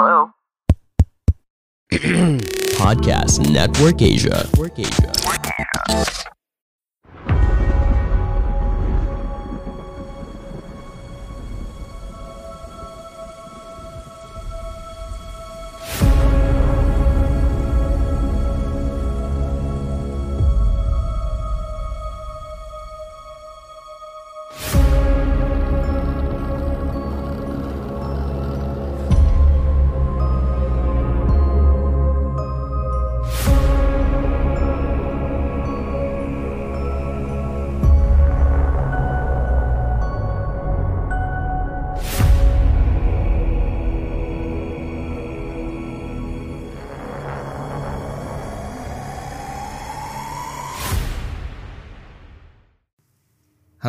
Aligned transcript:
Hello? 0.00 0.32
Podcast 2.80 3.52
Network 3.52 4.00
Asia. 4.00 4.48
Network 4.48 4.78
Asia. 4.78 5.12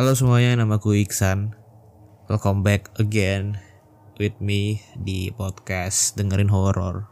Halo 0.02 0.18
semuanya, 0.18 0.58
namaku 0.58 0.98
Iksan. 1.06 1.54
Welcome 2.26 2.66
back 2.66 2.90
again 2.98 3.62
with 4.18 4.34
me 4.42 4.82
di 4.98 5.30
podcast 5.30 6.18
dengerin 6.18 6.50
horor. 6.50 7.06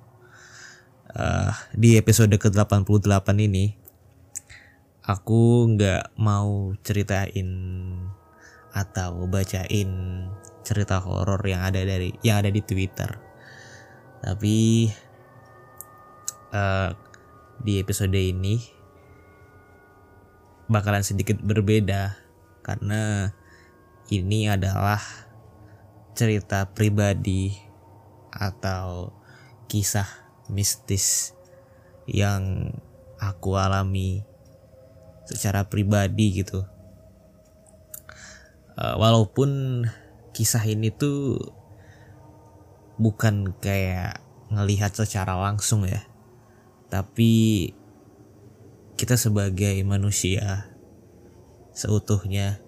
Eh, 1.14 1.54
di 1.70 1.94
episode 1.94 2.34
ke-88 2.34 3.30
ini, 3.46 3.78
aku 5.06 5.70
nggak 5.70 6.18
mau 6.18 6.74
ceritain 6.82 7.46
atau 8.74 9.22
bacain 9.30 9.90
cerita 10.66 10.98
horor 10.98 11.46
yang 11.46 11.62
ada 11.62 11.86
dari 11.86 12.10
yang 12.26 12.42
ada 12.42 12.50
di 12.50 12.58
Twitter. 12.58 13.22
Tapi 14.18 14.90
eh, 16.50 16.90
di 17.54 17.72
episode 17.78 18.18
ini 18.18 18.58
bakalan 20.66 21.06
sedikit 21.06 21.38
berbeda 21.38 22.29
karena 22.60 23.32
ini 24.10 24.50
adalah 24.50 25.00
cerita 26.14 26.66
pribadi 26.70 27.54
atau 28.30 29.14
kisah 29.70 30.06
mistis 30.50 31.32
yang 32.10 32.74
aku 33.22 33.54
alami 33.54 34.26
secara 35.28 35.66
pribadi 35.70 36.42
gitu. 36.42 36.66
Eh, 38.74 38.96
walaupun 38.98 39.84
kisah 40.34 40.64
ini 40.66 40.90
tuh 40.90 41.38
bukan 42.98 43.54
kayak 43.62 44.18
ngelihat 44.50 44.90
secara 44.96 45.38
langsung 45.38 45.86
ya, 45.86 46.02
tapi 46.90 47.70
kita 48.98 49.14
sebagai 49.14 49.78
manusia 49.86 50.69
seutuhnya. 51.74 52.60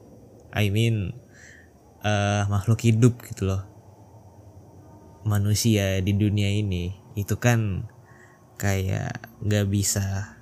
I 0.52 0.68
mean 0.68 1.16
eh, 2.04 2.42
makhluk 2.46 2.82
hidup 2.84 3.22
gitu 3.26 3.48
loh. 3.48 3.62
Manusia 5.22 6.02
di 6.02 6.12
dunia 6.18 6.50
ini 6.50 6.90
itu 7.14 7.38
kan 7.38 7.86
kayak 8.58 9.42
nggak 9.44 9.66
bisa 9.68 10.38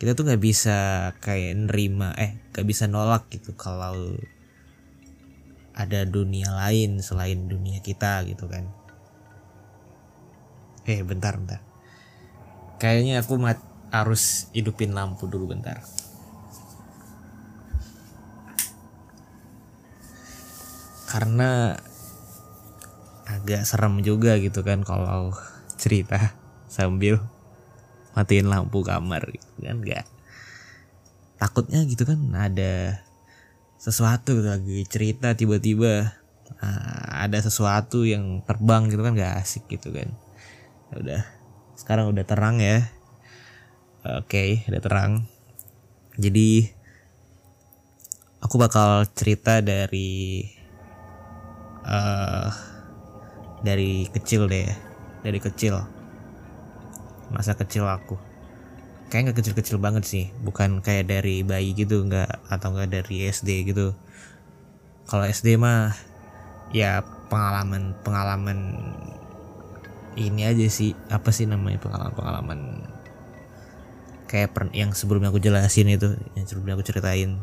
kita 0.00 0.16
tuh 0.16 0.24
nggak 0.26 0.42
bisa 0.42 0.78
kayak 1.20 1.68
nerima 1.68 2.16
eh 2.16 2.40
nggak 2.50 2.66
bisa 2.66 2.88
nolak 2.88 3.28
gitu 3.28 3.52
kalau 3.52 4.16
ada 5.76 6.08
dunia 6.08 6.48
lain 6.50 7.04
selain 7.04 7.48
dunia 7.48 7.84
kita 7.84 8.24
gitu 8.24 8.48
kan. 8.48 8.64
Eh 10.88 11.04
bentar 11.04 11.36
bentar. 11.36 11.60
Kayaknya 12.80 13.20
aku 13.20 13.36
harus 13.92 14.48
hidupin 14.56 14.96
lampu 14.96 15.28
dulu 15.28 15.52
bentar 15.52 15.84
karena 21.10 21.74
agak 23.26 23.66
serem 23.66 23.98
juga 24.06 24.38
gitu 24.38 24.62
kan 24.62 24.86
kalau 24.86 25.34
cerita 25.74 26.38
sambil 26.70 27.18
matiin 28.14 28.46
lampu 28.46 28.86
kamar 28.86 29.26
gitu 29.34 29.66
kan 29.66 29.82
nggak. 29.82 30.06
Takutnya 31.42 31.82
gitu 31.90 32.06
kan 32.06 32.20
ada 32.38 33.02
sesuatu 33.80 34.38
gitu, 34.38 34.46
lagi 34.46 34.84
cerita 34.86 35.34
tiba-tiba 35.34 36.14
ah, 36.62 37.26
ada 37.26 37.42
sesuatu 37.42 38.06
yang 38.06 38.44
terbang 38.44 38.86
gitu 38.92 39.02
kan 39.02 39.18
gak 39.18 39.40
asik 39.42 39.66
gitu 39.66 39.90
kan. 39.90 40.14
Ya 40.92 40.94
udah 41.00 41.22
sekarang 41.74 42.12
udah 42.14 42.22
terang 42.22 42.62
ya. 42.62 42.86
Oke 44.04 44.62
udah 44.68 44.82
terang. 44.84 45.12
Jadi 46.20 46.68
aku 48.44 48.54
bakal 48.60 49.08
cerita 49.16 49.64
dari 49.64 50.59
eh 51.90 52.50
dari 53.60 54.08
kecil 54.08 54.48
deh 54.48 54.62
ya. 54.70 54.76
dari 55.20 55.36
kecil. 55.36 55.84
Masa 57.28 57.52
kecil 57.52 57.84
aku. 57.84 58.16
Kayak 59.12 59.30
nggak 59.30 59.38
kecil-kecil 59.42 59.76
banget 59.76 60.08
sih. 60.08 60.24
Bukan 60.40 60.80
kayak 60.80 61.12
dari 61.12 61.44
bayi 61.44 61.76
gitu 61.76 62.00
nggak 62.08 62.48
atau 62.48 62.72
nggak 62.72 62.88
dari 62.88 63.28
SD 63.28 63.68
gitu. 63.68 63.92
Kalau 65.04 65.28
SD 65.28 65.60
mah 65.60 65.92
ya 66.72 67.04
pengalaman 67.28 67.92
pengalaman 68.00 68.58
ini 70.16 70.48
aja 70.48 70.64
sih. 70.72 70.96
Apa 71.12 71.28
sih 71.34 71.44
namanya 71.44 71.84
pengalaman 71.84 72.16
pengalaman 72.16 72.60
kayak 74.30 74.54
yang 74.70 74.94
sebelumnya 74.94 75.34
aku 75.34 75.42
jelasin 75.42 75.90
itu 75.90 76.14
yang 76.38 76.46
sebelumnya 76.46 76.78
aku 76.78 76.86
ceritain 76.86 77.42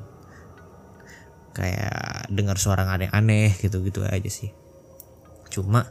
kayak 1.57 2.29
dengar 2.29 2.61
suara 2.61 2.85
aneh-aneh 2.85 3.57
gitu-gitu 3.57 4.05
aja 4.05 4.29
sih. 4.29 4.53
Cuma 5.49 5.89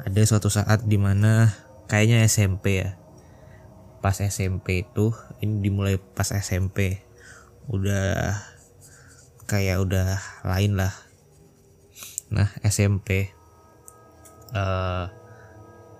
ada 0.00 0.20
suatu 0.24 0.48
saat 0.48 0.88
di 0.88 0.96
mana 0.96 1.52
kayaknya 1.84 2.24
SMP 2.24 2.80
ya. 2.80 2.96
Pas 4.00 4.16
SMP 4.16 4.88
itu 4.88 5.12
ini 5.44 5.60
dimulai 5.60 6.00
pas 6.00 6.32
SMP 6.32 7.04
udah 7.68 8.40
kayak 9.44 9.84
udah 9.84 10.16
lain 10.48 10.80
lah. 10.80 10.96
Nah 12.32 12.48
SMP 12.64 13.28
eh 14.56 15.04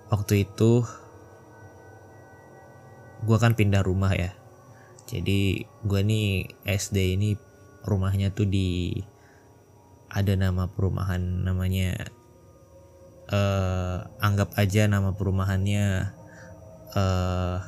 waktu 0.09 0.33
itu 0.45 0.85
gua 3.23 3.37
kan 3.37 3.53
pindah 3.53 3.85
rumah 3.85 4.11
ya. 4.17 4.33
Jadi 5.07 5.69
gua 5.85 6.01
nih 6.01 6.49
SD 6.65 7.15
ini 7.15 7.37
rumahnya 7.83 8.31
tuh 8.31 8.47
di 8.47 8.95
ada 10.13 10.37
nama 10.37 10.69
perumahan 10.69 11.19
namanya 11.43 11.97
eh 13.27 13.99
anggap 14.21 14.53
aja 14.59 14.85
nama 14.85 15.15
perumahannya 15.15 16.11
eh 16.93 17.59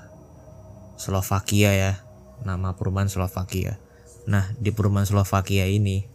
Slovakia 0.95 1.71
ya. 1.75 1.93
Nama 2.45 2.75
perumahan 2.75 3.07
Slovakia. 3.11 3.79
Nah 4.27 4.51
di 4.59 4.71
perumahan 4.71 5.07
Slovakia 5.07 5.67
ini 5.67 6.07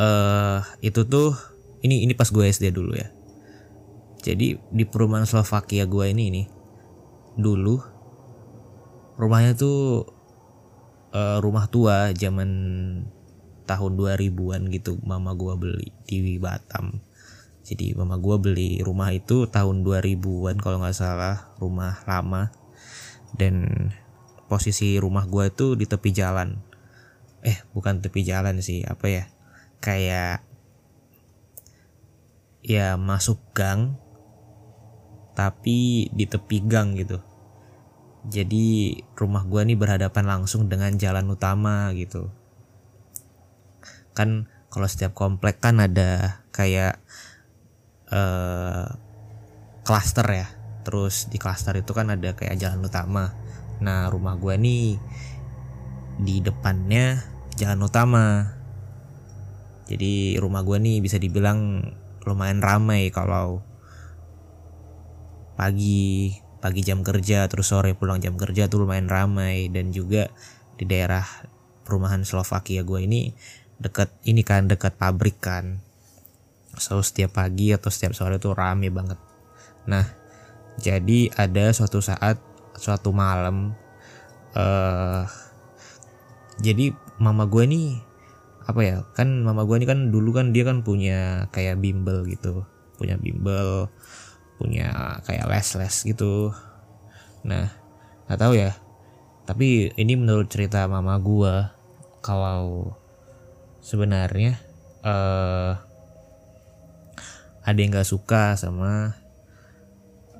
eh 0.00 0.60
itu 0.80 1.04
tuh 1.04 1.36
ini 1.82 2.06
ini 2.06 2.14
pas 2.14 2.30
gue 2.30 2.46
SD 2.48 2.72
dulu 2.72 2.96
ya. 2.96 3.08
Jadi 4.22 4.54
di 4.56 4.84
perumahan 4.86 5.26
Slovakia 5.26 5.84
gue 5.84 6.06
ini 6.08 6.24
nih 6.30 6.46
dulu 7.36 7.80
rumahnya 9.18 9.58
tuh 9.58 10.06
eh, 11.12 11.38
rumah 11.38 11.68
tua 11.68 12.10
zaman 12.16 12.50
tahun 13.68 13.92
2000-an 13.94 14.68
gitu 14.74 14.98
mama 15.06 15.32
gua 15.38 15.54
beli 15.54 15.94
di 16.08 16.36
Batam. 16.40 16.98
Jadi 17.62 17.94
mama 17.94 18.18
gua 18.18 18.42
beli 18.42 18.82
rumah 18.82 19.14
itu 19.14 19.46
tahun 19.46 19.86
2000-an 19.86 20.58
kalau 20.58 20.82
nggak 20.82 20.96
salah, 20.96 21.54
rumah 21.62 22.02
lama. 22.10 22.50
Dan 23.32 23.88
posisi 24.50 24.98
rumah 24.98 25.24
gua 25.30 25.48
itu 25.48 25.78
di 25.78 25.86
tepi 25.86 26.10
jalan. 26.10 26.58
Eh, 27.42 27.62
bukan 27.72 28.02
tepi 28.02 28.26
jalan 28.26 28.58
sih, 28.60 28.82
apa 28.82 29.06
ya? 29.08 29.24
Kayak 29.82 30.46
ya 32.62 32.94
masuk 32.94 33.42
gang 33.58 33.98
tapi 35.32 36.06
di 36.12 36.28
tepi 36.28 36.62
gang 36.62 36.94
gitu. 36.94 37.18
Jadi 38.22 39.02
rumah 39.18 39.42
gua 39.42 39.66
nih 39.66 39.74
berhadapan 39.74 40.24
langsung 40.30 40.70
dengan 40.70 40.94
jalan 40.94 41.26
utama 41.26 41.90
gitu. 41.90 42.30
Kan 44.14 44.46
kalau 44.70 44.86
setiap 44.86 45.10
komplek 45.10 45.58
kan 45.58 45.82
ada 45.82 46.42
kayak 46.54 47.02
eh 48.12 48.86
klaster 49.82 50.26
ya. 50.30 50.46
Terus 50.86 51.26
di 51.26 51.38
klaster 51.38 51.74
itu 51.78 51.90
kan 51.90 52.14
ada 52.14 52.34
kayak 52.38 52.58
jalan 52.62 52.86
utama. 52.86 53.34
Nah 53.82 54.06
rumah 54.06 54.38
gua 54.38 54.54
nih 54.54 55.02
di 56.22 56.38
depannya 56.38 57.18
jalan 57.58 57.82
utama. 57.82 58.54
Jadi 59.90 60.38
rumah 60.38 60.62
gua 60.62 60.78
nih 60.78 61.02
bisa 61.02 61.18
dibilang 61.18 61.82
lumayan 62.22 62.62
ramai 62.62 63.10
kalau 63.10 63.66
pagi 65.58 66.38
pagi 66.62 66.86
jam 66.86 67.02
kerja 67.02 67.50
terus 67.50 67.74
sore 67.74 67.98
pulang 67.98 68.22
jam 68.22 68.38
kerja 68.38 68.70
tuh 68.70 68.86
lumayan 68.86 69.10
ramai. 69.10 69.66
Dan 69.68 69.90
juga 69.90 70.30
di 70.78 70.86
daerah 70.86 71.26
perumahan 71.82 72.22
Slovakia 72.22 72.86
gue 72.86 73.02
ini 73.02 73.34
dekat 73.82 74.14
ini 74.22 74.46
kan 74.46 74.70
dekat 74.70 74.94
pabrik 74.94 75.42
kan. 75.42 75.82
So 76.78 77.02
setiap 77.02 77.36
pagi 77.36 77.74
atau 77.74 77.90
setiap 77.90 78.14
sore 78.14 78.38
tuh 78.38 78.54
rame 78.54 78.88
banget. 78.88 79.18
Nah 79.90 80.06
jadi 80.78 81.28
ada 81.34 81.74
suatu 81.74 81.98
saat 82.00 82.38
suatu 82.78 83.12
malam 83.12 83.74
eh 84.56 85.24
jadi 86.62 86.92
mama 87.18 87.48
gue 87.48 87.64
nih 87.64 87.88
apa 88.62 88.80
ya 88.84 88.96
kan 89.18 89.42
mama 89.42 89.66
gue 89.66 89.82
ini 89.82 89.86
kan 89.88 90.14
dulu 90.14 90.30
kan 90.36 90.54
dia 90.54 90.62
kan 90.62 90.86
punya 90.86 91.50
kayak 91.50 91.82
bimbel 91.82 92.22
gitu 92.28 92.62
punya 92.94 93.18
bimbel 93.18 93.90
punya 94.62 95.18
kayak 95.26 95.50
les-les 95.50 95.96
gitu. 96.06 96.54
Nah 97.42 97.66
nggak 98.30 98.38
tahu 98.38 98.54
ya. 98.54 98.78
Tapi 99.42 99.90
ini 99.98 100.14
menurut 100.14 100.46
cerita 100.46 100.86
mama 100.86 101.18
gua 101.18 101.74
kalau 102.22 102.94
sebenarnya 103.82 104.62
eh 105.02 105.74
ada 107.66 107.78
yang 107.78 107.90
nggak 107.90 108.06
suka 108.06 108.54
sama 108.54 109.18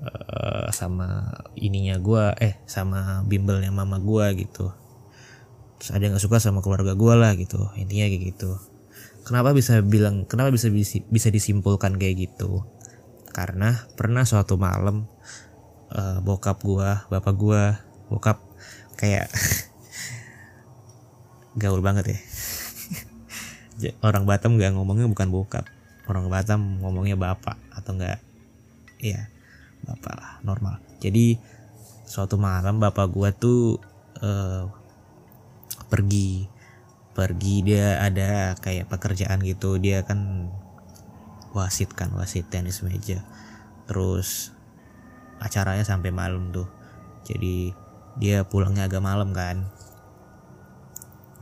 eh, 0.07 0.71
sama 0.71 1.35
ininya 1.59 1.99
gua 1.99 2.39
eh 2.39 2.63
sama 2.71 3.27
bimbelnya 3.27 3.75
mama 3.75 3.99
gua 3.99 4.31
gitu. 4.39 4.71
Terus 5.83 5.91
ada 5.91 6.03
yang 6.07 6.15
nggak 6.15 6.23
suka 6.23 6.39
sama 6.39 6.63
keluarga 6.63 6.95
gua 6.95 7.19
lah 7.19 7.35
gitu 7.35 7.75
intinya 7.75 8.07
kayak 8.07 8.23
gitu. 8.39 8.55
Kenapa 9.27 9.51
bisa 9.51 9.83
bilang 9.83 10.31
kenapa 10.31 10.55
bisa 10.55 10.71
bisa 11.11 11.29
disimpulkan 11.31 11.99
kayak 11.99 12.31
gitu 12.31 12.63
karena 13.33 13.89
pernah 13.97 14.29
suatu 14.29 14.61
malam 14.61 15.09
eh, 15.91 16.21
bokap 16.21 16.61
gua 16.61 17.09
bapak 17.09 17.35
gua 17.35 17.81
bokap 18.13 18.39
kayak 19.01 19.33
gaul 21.61 21.81
banget 21.81 22.17
ya. 22.17 22.21
Orang 24.07 24.29
Batam 24.29 24.61
nggak 24.61 24.77
ngomongnya 24.77 25.09
bukan 25.09 25.33
bokap. 25.33 25.65
Orang 26.07 26.29
Batam 26.29 26.85
ngomongnya 26.85 27.17
bapak 27.17 27.57
atau 27.73 27.97
enggak 27.97 28.21
iya 29.01 29.33
bapak 29.83 30.15
lah 30.15 30.33
normal. 30.45 30.79
Jadi 31.03 31.41
suatu 32.05 32.37
malam 32.37 32.79
bapak 32.79 33.09
gua 33.09 33.33
tuh 33.33 33.81
eh, 34.21 34.69
pergi. 35.89 36.53
Pergi 37.13 37.61
dia 37.61 38.01
ada 38.01 38.57
kayak 38.57 38.89
pekerjaan 38.89 39.45
gitu. 39.45 39.77
Dia 39.77 40.05
kan 40.05 40.49
wasit 41.53 41.93
kan 41.93 42.13
wasit 42.17 42.49
tenis 42.49 42.81
meja. 42.85 43.25
Terus 43.87 44.53
acaranya 45.39 45.85
sampai 45.85 46.11
malam 46.11 46.51
tuh. 46.51 46.69
Jadi 47.29 47.73
dia 48.17 48.45
pulangnya 48.45 48.89
agak 48.89 49.05
malam 49.05 49.33
kan. 49.33 49.69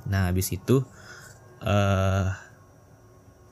Nah 0.07 0.31
habis 0.31 0.51
itu 0.55 0.83
eh 1.61 2.27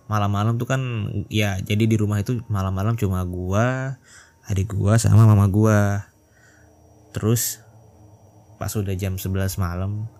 malam-malam 0.08 0.56
tuh 0.56 0.64
kan 0.64 0.81
ya 1.28 1.60
jadi 1.60 1.84
di 1.84 1.96
rumah 2.00 2.16
itu 2.25 2.40
malam-malam 2.49 2.96
cuma 2.96 3.20
gua 3.28 4.00
adik 4.49 4.72
gua 4.72 4.99
sama 4.99 5.25
mama 5.28 5.46
gua. 5.46 6.08
Terus 7.12 7.62
pas 8.58 8.75
udah 8.75 8.94
jam 8.99 9.14
11 9.14 9.55
malam 9.62 10.10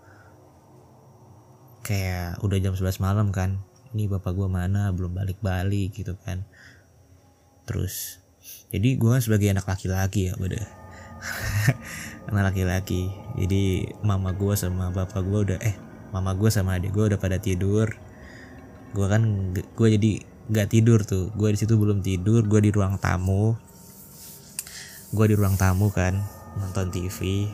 kayak 1.82 2.38
udah 2.44 2.58
jam 2.62 2.76
11 2.79 3.02
malam 3.02 3.35
kan 3.35 3.58
ini 3.93 4.11
bapak 4.11 4.32
gua 4.37 4.49
mana? 4.50 4.90
Belum 4.93 5.12
balik-balik 5.14 5.96
gitu 5.96 6.17
kan. 6.25 6.44
Terus 7.69 8.20
jadi 8.73 8.96
gua 9.00 9.20
sebagai 9.20 9.49
anak 9.52 9.69
laki-laki 9.69 10.32
ya 10.32 10.35
udah 10.37 10.64
anak 12.32 12.52
laki-laki. 12.52 13.12
Jadi 13.37 13.93
mama 14.05 14.32
gua 14.37 14.56
sama 14.56 14.93
bapak 14.93 15.23
gua 15.25 15.44
udah 15.44 15.58
eh 15.61 15.76
mama 16.12 16.32
gua 16.37 16.49
sama 16.52 16.76
adik 16.76 16.93
gua 16.93 17.12
udah 17.12 17.20
pada 17.20 17.40
tidur. 17.40 17.96
Gua 18.96 19.06
kan 19.08 19.52
gua 19.76 19.88
jadi 19.88 20.25
nggak 20.49 20.69
tidur 20.69 21.05
tuh. 21.05 21.32
Gua 21.37 21.52
di 21.52 21.58
situ 21.61 21.76
belum 21.76 22.00
tidur 22.05 22.44
gua 22.49 22.61
di 22.61 22.73
ruang 22.73 22.96
tamu. 23.00 23.56
Gua 25.12 25.26
di 25.29 25.35
ruang 25.37 25.56
tamu 25.56 25.88
kan 25.88 26.20
nonton 26.58 26.90
TV 26.90 27.49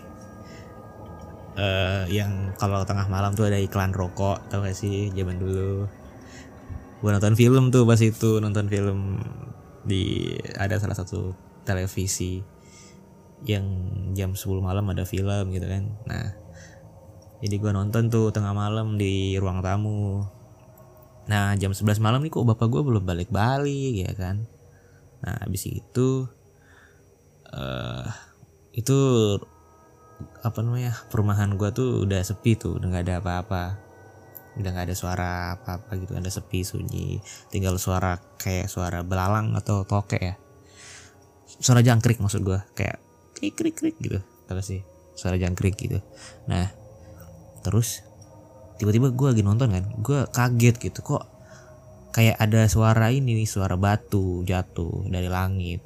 eh 1.54 2.02
yang 2.10 2.50
kalau 2.58 2.82
tengah 2.82 3.06
malam 3.06 3.30
tuh 3.38 3.46
ada 3.46 3.62
iklan 3.62 3.94
rokok 3.94 4.42
tau 4.50 4.66
gak 4.66 4.74
sih 4.74 5.14
zaman 5.14 5.38
dulu 5.38 5.86
gue 7.00 7.10
nonton 7.10 7.34
film 7.34 7.70
tuh 7.74 7.84
pas 7.88 8.00
itu 8.00 8.38
nonton 8.42 8.66
film 8.70 9.18
di 9.84 10.34
ada 10.56 10.76
salah 10.80 10.96
satu 10.96 11.36
televisi 11.64 12.40
yang 13.44 13.64
jam 14.16 14.32
10 14.32 14.64
malam 14.64 14.88
ada 14.88 15.04
film 15.04 15.52
gitu 15.52 15.66
kan. 15.68 15.84
Nah 16.08 16.26
jadi 17.44 17.60
gue 17.60 17.72
nonton 17.76 18.08
tuh 18.08 18.32
tengah 18.32 18.56
malam 18.56 18.96
di 18.96 19.36
ruang 19.36 19.60
tamu. 19.60 20.24
Nah 21.28 21.56
jam 21.60 21.76
11 21.76 22.00
malam 22.00 22.24
nih 22.24 22.32
kok 22.32 22.46
bapak 22.48 22.68
gue 22.72 22.82
belum 22.84 23.04
balik-balik 23.04 23.94
ya 24.08 24.12
kan? 24.16 24.48
Nah 25.24 25.36
habis 25.44 25.68
itu 25.68 26.28
eh 27.54 28.08
itu 28.74 28.98
apa 30.42 30.58
namanya 30.60 30.92
perumahan 31.08 31.54
gua 31.54 31.70
tuh 31.70 32.02
udah 32.04 32.20
sepi 32.22 32.58
tuh 32.58 32.78
udah 32.78 32.86
nggak 32.90 33.04
ada 33.06 33.14
apa-apa 33.22 33.64
udah 34.54 34.70
nggak 34.70 34.86
ada 34.90 34.96
suara 34.96 35.30
apa-apa 35.58 35.98
gitu 35.98 36.14
ada 36.14 36.30
sepi 36.30 36.62
sunyi. 36.62 37.18
Tinggal 37.50 37.74
suara 37.78 38.18
kayak 38.38 38.70
suara 38.70 39.02
belalang 39.02 39.54
atau 39.58 39.82
tokek 39.82 40.22
ya. 40.22 40.34
Suara 41.58 41.82
jangkrik 41.82 42.22
maksud 42.22 42.42
gua 42.46 42.62
kayak 42.78 43.02
krik 43.34 43.54
krik 43.58 43.74
krik 43.74 43.96
gitu 43.98 44.22
apa 44.46 44.62
sih 44.62 44.86
suara 45.18 45.34
jangkrik 45.34 45.74
gitu. 45.74 45.98
Nah 46.46 46.70
terus 47.66 48.06
tiba-tiba 48.78 49.10
gua 49.10 49.34
lagi 49.34 49.42
nonton 49.42 49.74
kan 49.74 49.84
gua 49.98 50.26
kaget 50.30 50.78
gitu 50.78 51.02
kok 51.02 51.26
kayak 52.14 52.38
ada 52.38 52.70
suara 52.70 53.10
ini 53.10 53.42
suara 53.42 53.74
batu 53.74 54.46
jatuh 54.46 55.06
dari 55.10 55.26
langit. 55.26 55.82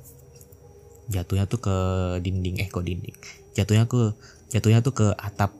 Jatuhnya 1.08 1.48
tuh 1.48 1.60
ke 1.64 1.76
dinding 2.20 2.60
eh 2.60 2.68
kok 2.68 2.84
dinding? 2.84 3.16
Jatuhnya 3.56 3.88
ke 3.88 4.12
jatuhnya 4.52 4.84
tuh 4.84 4.92
ke 4.92 5.06
atap 5.16 5.56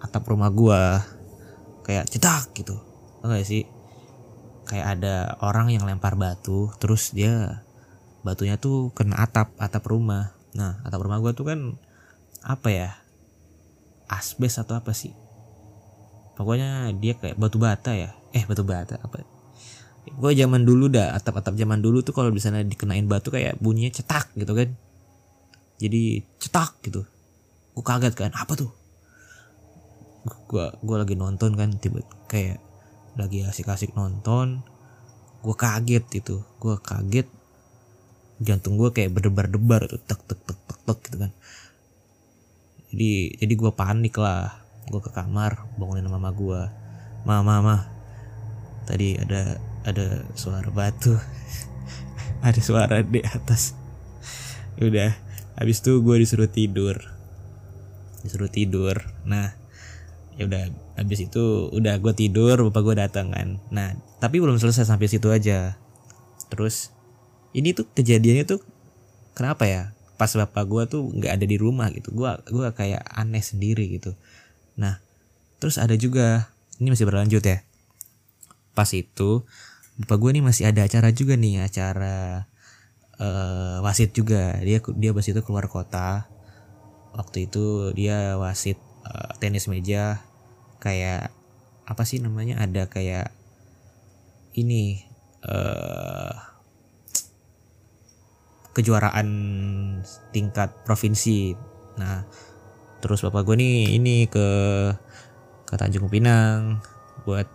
atap 0.00 0.24
rumah 0.24 0.48
gua 0.48 1.04
kayak 1.84 2.08
cetak 2.08 2.52
gitu. 2.56 2.76
Tau 3.20 3.28
gak 3.28 3.46
sih? 3.46 3.64
Kayak 4.68 4.86
ada 5.00 5.14
orang 5.42 5.74
yang 5.74 5.82
lempar 5.84 6.14
batu 6.14 6.70
terus 6.78 7.10
dia 7.10 7.64
batunya 8.20 8.60
tuh 8.60 8.92
kena 8.94 9.18
atap 9.18 9.52
atap 9.58 9.82
rumah. 9.88 10.36
Nah 10.54 10.78
atap 10.86 11.02
rumah 11.02 11.18
gua 11.18 11.32
tuh 11.34 11.48
kan 11.48 11.74
apa 12.44 12.68
ya? 12.70 12.90
Asbes 14.10 14.58
atau 14.58 14.74
apa 14.74 14.90
sih? 14.90 15.14
Pokoknya 16.34 16.90
dia 16.96 17.14
kayak 17.18 17.36
batu 17.36 17.60
bata 17.60 17.92
ya. 17.92 18.16
Eh 18.32 18.42
batu 18.48 18.64
bata 18.64 18.96
apa? 19.02 19.22
Gue 20.10 20.32
zaman 20.32 20.64
dulu 20.64 20.88
dah 20.88 21.12
atap-atap 21.12 21.54
zaman 21.54 21.84
dulu 21.84 22.00
tuh 22.00 22.16
kalau 22.16 22.32
misalnya 22.32 22.64
dikenain 22.64 23.04
batu 23.04 23.28
kayak 23.28 23.60
bunyinya 23.60 23.92
cetak 23.92 24.32
gitu 24.34 24.56
kan. 24.56 24.72
Jadi 25.76 26.24
cetak 26.40 26.80
gitu. 26.88 27.04
Gue 27.76 27.84
kaget 27.84 28.16
kan 28.16 28.32
apa 28.32 28.56
tuh 28.56 28.79
gue 30.26 30.66
gue 30.84 30.96
lagi 30.96 31.14
nonton 31.16 31.56
kan 31.56 31.72
tiba 31.80 32.04
kayak 32.28 32.60
lagi 33.16 33.44
asik-asik 33.44 33.96
nonton 33.96 34.60
gue 35.40 35.56
kaget 35.56 36.04
itu 36.20 36.44
gue 36.60 36.76
kaget 36.84 37.28
jantung 38.40 38.80
gue 38.80 38.88
kayak 38.92 39.12
berdebar-debar 39.12 39.84
tuh 39.84 40.00
tek 40.00 40.20
tek 40.24 40.40
tek 40.48 40.58
tek 40.64 40.80
tek 40.88 40.98
gitu 41.04 41.16
kan. 41.20 41.32
Jadi 42.90 43.36
jadi 43.36 43.52
gue 43.54 43.70
panik 43.76 44.16
lah 44.16 44.64
gue 44.88 45.00
ke 45.00 45.12
kamar 45.12 45.70
bangunin 45.76 46.08
mama 46.08 46.32
gue 46.32 46.60
mama 47.22 47.44
mama 47.44 47.76
tadi 48.88 49.14
ada 49.20 49.60
ada 49.84 50.24
suara 50.34 50.66
batu 50.72 51.14
ada 52.48 52.60
suara 52.64 53.04
di 53.04 53.20
atas. 53.20 53.76
Udah 54.80 55.12
habis 55.60 55.84
itu 55.84 56.00
gue 56.00 56.16
disuruh 56.24 56.48
tidur 56.48 56.96
disuruh 58.24 58.48
tidur. 58.48 58.96
Nah 59.28 59.59
ya 60.40 60.48
udah 60.48 60.72
habis 60.96 61.20
itu 61.28 61.68
udah 61.68 62.00
gue 62.00 62.16
tidur 62.16 62.56
bapak 62.72 62.80
gue 62.80 62.94
datang 62.96 63.28
kan. 63.28 63.60
Nah 63.68 63.92
tapi 64.24 64.40
belum 64.40 64.56
selesai 64.56 64.88
sampai 64.88 65.04
situ 65.04 65.28
aja. 65.28 65.76
Terus 66.48 66.96
ini 67.52 67.76
tuh 67.76 67.84
kejadiannya 67.92 68.48
tuh 68.48 68.64
kenapa 69.36 69.68
ya? 69.68 69.92
Pas 70.16 70.32
bapak 70.32 70.64
gue 70.64 70.82
tuh 70.88 71.12
nggak 71.12 71.36
ada 71.36 71.44
di 71.44 71.60
rumah 71.60 71.92
gitu. 71.92 72.16
Gue 72.16 72.32
gua 72.48 72.72
kayak 72.72 73.04
aneh 73.04 73.44
sendiri 73.44 73.84
gitu. 73.92 74.16
Nah 74.80 75.04
terus 75.60 75.76
ada 75.76 75.92
juga 75.92 76.48
ini 76.80 76.88
masih 76.88 77.04
berlanjut 77.04 77.44
ya. 77.44 77.60
Pas 78.72 78.88
itu 78.96 79.44
bapak 80.00 80.16
gue 80.24 80.30
nih 80.40 80.44
masih 80.48 80.72
ada 80.72 80.88
acara 80.88 81.12
juga 81.12 81.36
nih 81.36 81.68
acara 81.68 82.48
eh, 83.20 83.76
wasit 83.84 84.16
juga. 84.16 84.56
Dia 84.64 84.80
dia 84.96 85.12
pas 85.12 85.28
itu 85.28 85.40
keluar 85.44 85.68
kota. 85.68 86.32
Waktu 87.12 87.44
itu 87.44 87.92
dia 87.92 88.40
wasit 88.40 88.80
eh, 89.04 89.32
tenis 89.36 89.68
meja 89.68 90.29
kayak 90.80 91.30
apa 91.84 92.02
sih 92.08 92.18
namanya 92.18 92.58
ada 92.58 92.88
kayak 92.88 93.30
ini 94.56 95.04
eh 95.44 96.50
kejuaraan 98.70 99.28
tingkat 100.30 100.70
provinsi. 100.86 101.58
Nah 101.98 102.22
terus 103.02 103.24
bapak 103.24 103.42
gue 103.48 103.56
nih 103.58 103.96
ini 103.98 104.28
ke 104.30 104.48
ke 105.66 105.74
Tanjung 105.74 106.06
Pinang 106.12 106.78
buat 107.26 107.46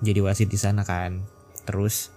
jadi 0.00 0.20
wasit 0.24 0.48
di 0.48 0.58
sana 0.60 0.82
kan. 0.82 1.24
Terus 1.68 2.10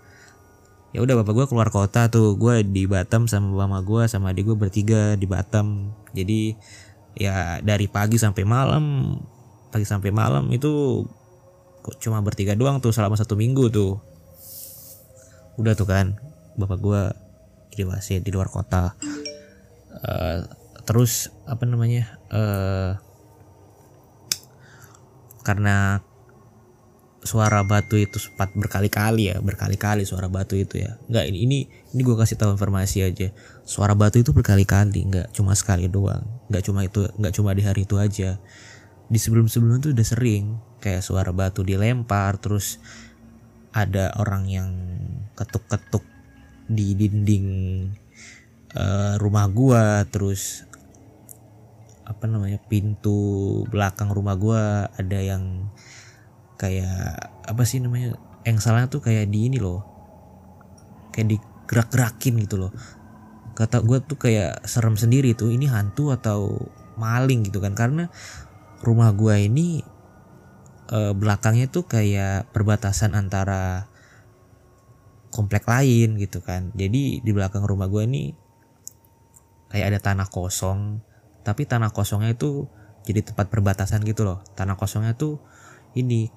ya 0.96 1.06
udah 1.06 1.22
bapak 1.22 1.34
gue 1.36 1.46
keluar 1.51 1.70
kota 1.70 2.10
tuh 2.10 2.34
gue 2.39 2.65
di 2.65 2.89
Batam 2.89 3.29
sama 3.29 3.53
mama 3.53 3.86
gue 3.86 4.10
sama 4.10 4.34
adik 4.34 4.50
gue 4.53 4.58
bertiga 4.58 5.13
di 5.20 5.27
Batam. 5.27 5.94
Jadi 6.15 6.56
ya 7.20 7.60
dari 7.60 7.91
pagi 7.91 8.15
sampai 8.15 8.44
malam 8.48 9.15
pagi 9.69 9.85
sampai 9.85 10.09
malam 10.09 10.49
itu 10.49 11.05
kok 11.79 11.97
cuma 12.01 12.19
bertiga 12.19 12.57
doang 12.57 12.81
tuh 12.83 12.91
selama 12.91 13.15
satu 13.15 13.38
minggu 13.38 13.69
tuh. 13.71 14.01
Udah 15.55 15.73
tuh 15.77 15.88
kan 15.88 16.17
bapak 16.59 16.79
gue 16.81 17.01
jadi 17.73 17.83
wasit 17.88 18.21
di 18.25 18.31
luar 18.33 18.51
kota. 18.51 18.97
Eh, 19.89 20.39
terus 20.83 21.29
apa 21.45 21.63
namanya 21.69 22.17
eh 22.33 22.93
karena 25.45 26.01
suara 27.19 27.67
batu 27.67 27.99
itu 27.99 28.15
sempat 28.15 28.55
berkali-kali 28.55 29.27
ya 29.27 29.38
berkali-kali 29.43 30.07
suara 30.07 30.31
batu 30.31 30.57
itu 30.57 30.81
ya. 30.81 30.97
Nggak 31.07 31.25
ini 31.29 31.38
ini 31.45 31.57
ini 31.93 32.01
gue 32.01 32.15
kasih 32.17 32.35
tahu 32.39 32.57
informasi 32.57 33.05
aja. 33.05 33.29
Suara 33.63 33.93
batu 33.93 34.17
itu 34.19 34.33
berkali-kali 34.33 35.05
nggak 35.05 35.27
cuma 35.35 35.53
sekali 35.53 35.85
doang. 35.91 36.25
Nggak 36.49 36.63
cuma 36.65 36.79
itu 36.83 37.05
nggak 37.19 37.33
cuma 37.35 37.53
di 37.53 37.63
hari 37.63 37.85
itu 37.85 37.95
aja 37.99 38.39
di 39.10 39.18
sebelum-sebelumnya 39.18 39.89
tuh 39.89 39.94
udah 39.98 40.08
sering 40.08 40.46
kayak 40.80 41.04
suara 41.04 41.34
batu 41.34 41.66
dilempar 41.66 42.38
terus 42.38 42.78
ada 43.74 44.13
orang 44.18 44.46
yang 44.50 44.70
ketuk-ketuk 45.34 46.06
di 46.70 46.94
dinding 46.94 47.48
eh, 48.78 49.13
rumah 49.18 49.50
gua 49.50 50.06
terus 50.06 50.63
apa 52.06 52.25
namanya 52.25 52.58
pintu 52.70 53.62
belakang 53.70 54.13
rumah 54.13 54.38
gua 54.38 54.89
ada 54.94 55.20
yang 55.22 55.70
kayak 56.62 57.34
apa 57.46 57.63
sih 57.66 57.82
namanya 57.82 58.18
yang 58.46 58.58
salahnya 58.62 58.89
tuh 58.89 59.01
kayak 59.01 59.30
di 59.30 59.50
ini 59.50 59.58
loh 59.58 60.00
kayak 61.13 61.28
digerak-gerakin 61.36 62.36
gitu 62.48 62.56
loh. 62.56 62.72
Kata 63.58 63.84
gue 63.84 64.00
tuh 64.00 64.16
kayak 64.16 64.63
serem 64.63 64.96
sendiri 64.96 65.36
tuh 65.36 65.51
ini 65.51 65.68
hantu 65.68 66.16
atau 66.16 66.56
maling 66.96 67.44
gitu 67.44 67.60
kan. 67.60 67.75
Karena 67.75 68.08
rumah 68.83 69.12
gua 69.15 69.39
ini 69.39 69.83
eh, 70.91 71.13
belakangnya 71.13 71.67
tuh 71.71 71.86
kayak 71.88 72.51
perbatasan 72.55 73.13
antara 73.15 73.88
komplek 75.29 75.65
lain 75.69 76.17
gitu 76.17 76.41
kan. 76.41 76.74
Jadi 76.74 77.21
di 77.21 77.31
belakang 77.31 77.63
rumah 77.63 77.88
gua 77.88 78.03
ini 78.05 78.33
kayak 79.69 79.95
ada 79.95 80.00
tanah 80.01 80.27
kosong 80.33 81.05
tapi 81.45 81.65
tanah 81.65 81.93
kosongnya 81.93 82.33
itu 82.33 82.67
jadi 83.07 83.25
tempat 83.25 83.48
perbatasan 83.50 84.03
gitu 84.05 84.27
loh. 84.27 84.43
Tanah 84.53 84.75
kosongnya 84.75 85.15
tuh 85.15 85.41
ini 85.98 86.29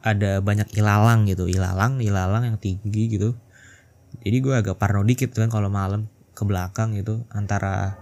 ada 0.00 0.40
banyak 0.40 0.72
ilalang 0.76 1.28
gitu 1.28 1.44
ilalang 1.50 2.00
ilalang 2.00 2.46
yang 2.46 2.58
tinggi 2.60 3.10
gitu. 3.10 3.36
Jadi 4.22 4.36
gue 4.42 4.54
agak 4.54 4.76
parno 4.78 5.06
dikit 5.06 5.30
kan 5.34 5.48
kalau 5.50 5.70
malam 5.70 6.10
ke 6.34 6.42
belakang 6.42 6.96
gitu 6.98 7.26
antara 7.30 7.98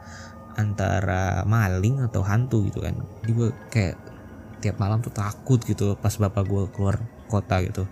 antara 0.58 1.46
maling 1.46 2.02
atau 2.02 2.26
hantu 2.26 2.66
gitu 2.66 2.82
kan. 2.82 2.98
Jadi 3.22 3.30
gue 3.30 3.48
kayak 3.70 3.96
tiap 4.58 4.82
malam 4.82 4.98
tuh 4.98 5.14
takut 5.14 5.62
gitu 5.62 5.94
pas 5.94 6.10
bapak 6.10 6.42
gue 6.42 6.62
keluar 6.74 6.98
kota 7.30 7.62
gitu. 7.62 7.86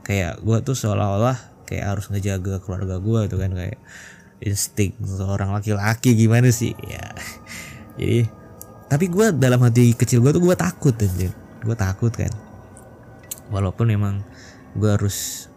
Kayak 0.00 0.40
gue 0.40 0.56
tuh 0.64 0.72
seolah-olah 0.72 1.68
kayak 1.68 1.84
harus 1.84 2.08
ngejaga 2.08 2.64
keluarga 2.64 2.96
gue 2.96 3.20
gitu 3.28 3.36
kan 3.36 3.52
kayak 3.52 3.78
insting 4.40 4.96
seorang 5.04 5.52
laki-laki 5.52 6.16
gimana 6.16 6.48
sih? 6.48 6.72
Ya. 6.80 7.12
Jadi 8.00 8.24
tapi 8.90 9.06
gue 9.06 9.30
dalam 9.36 9.60
hati 9.60 9.92
kecil 9.92 10.24
gue 10.24 10.32
tuh 10.32 10.40
gue 10.40 10.56
takut 10.56 10.96
anjir. 10.96 11.36
Gue 11.60 11.76
takut 11.76 12.10
kan. 12.10 12.32
Walaupun 13.52 13.92
emang 13.92 14.24
gue 14.72 14.88
harus 14.88 15.50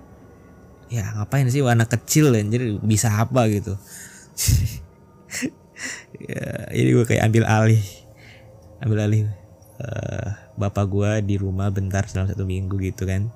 ya 0.93 1.09
ngapain 1.17 1.49
sih 1.49 1.65
anak 1.65 1.89
kecil 1.89 2.29
anjir 2.37 2.77
bisa 2.85 3.17
apa 3.17 3.49
gitu 3.49 3.73
ya 6.23 6.71
ini 6.71 6.89
gue 6.95 7.05
kayak 7.05 7.27
ambil 7.27 7.43
alih. 7.47 7.83
Ambil 8.83 8.99
alih 9.03 9.23
eh, 9.79 10.29
bapak 10.55 10.85
gue 10.87 11.11
di 11.23 11.35
rumah 11.39 11.71
bentar 11.71 12.07
selama 12.07 12.31
satu 12.31 12.47
minggu 12.47 12.79
gitu 12.79 13.03
kan. 13.03 13.31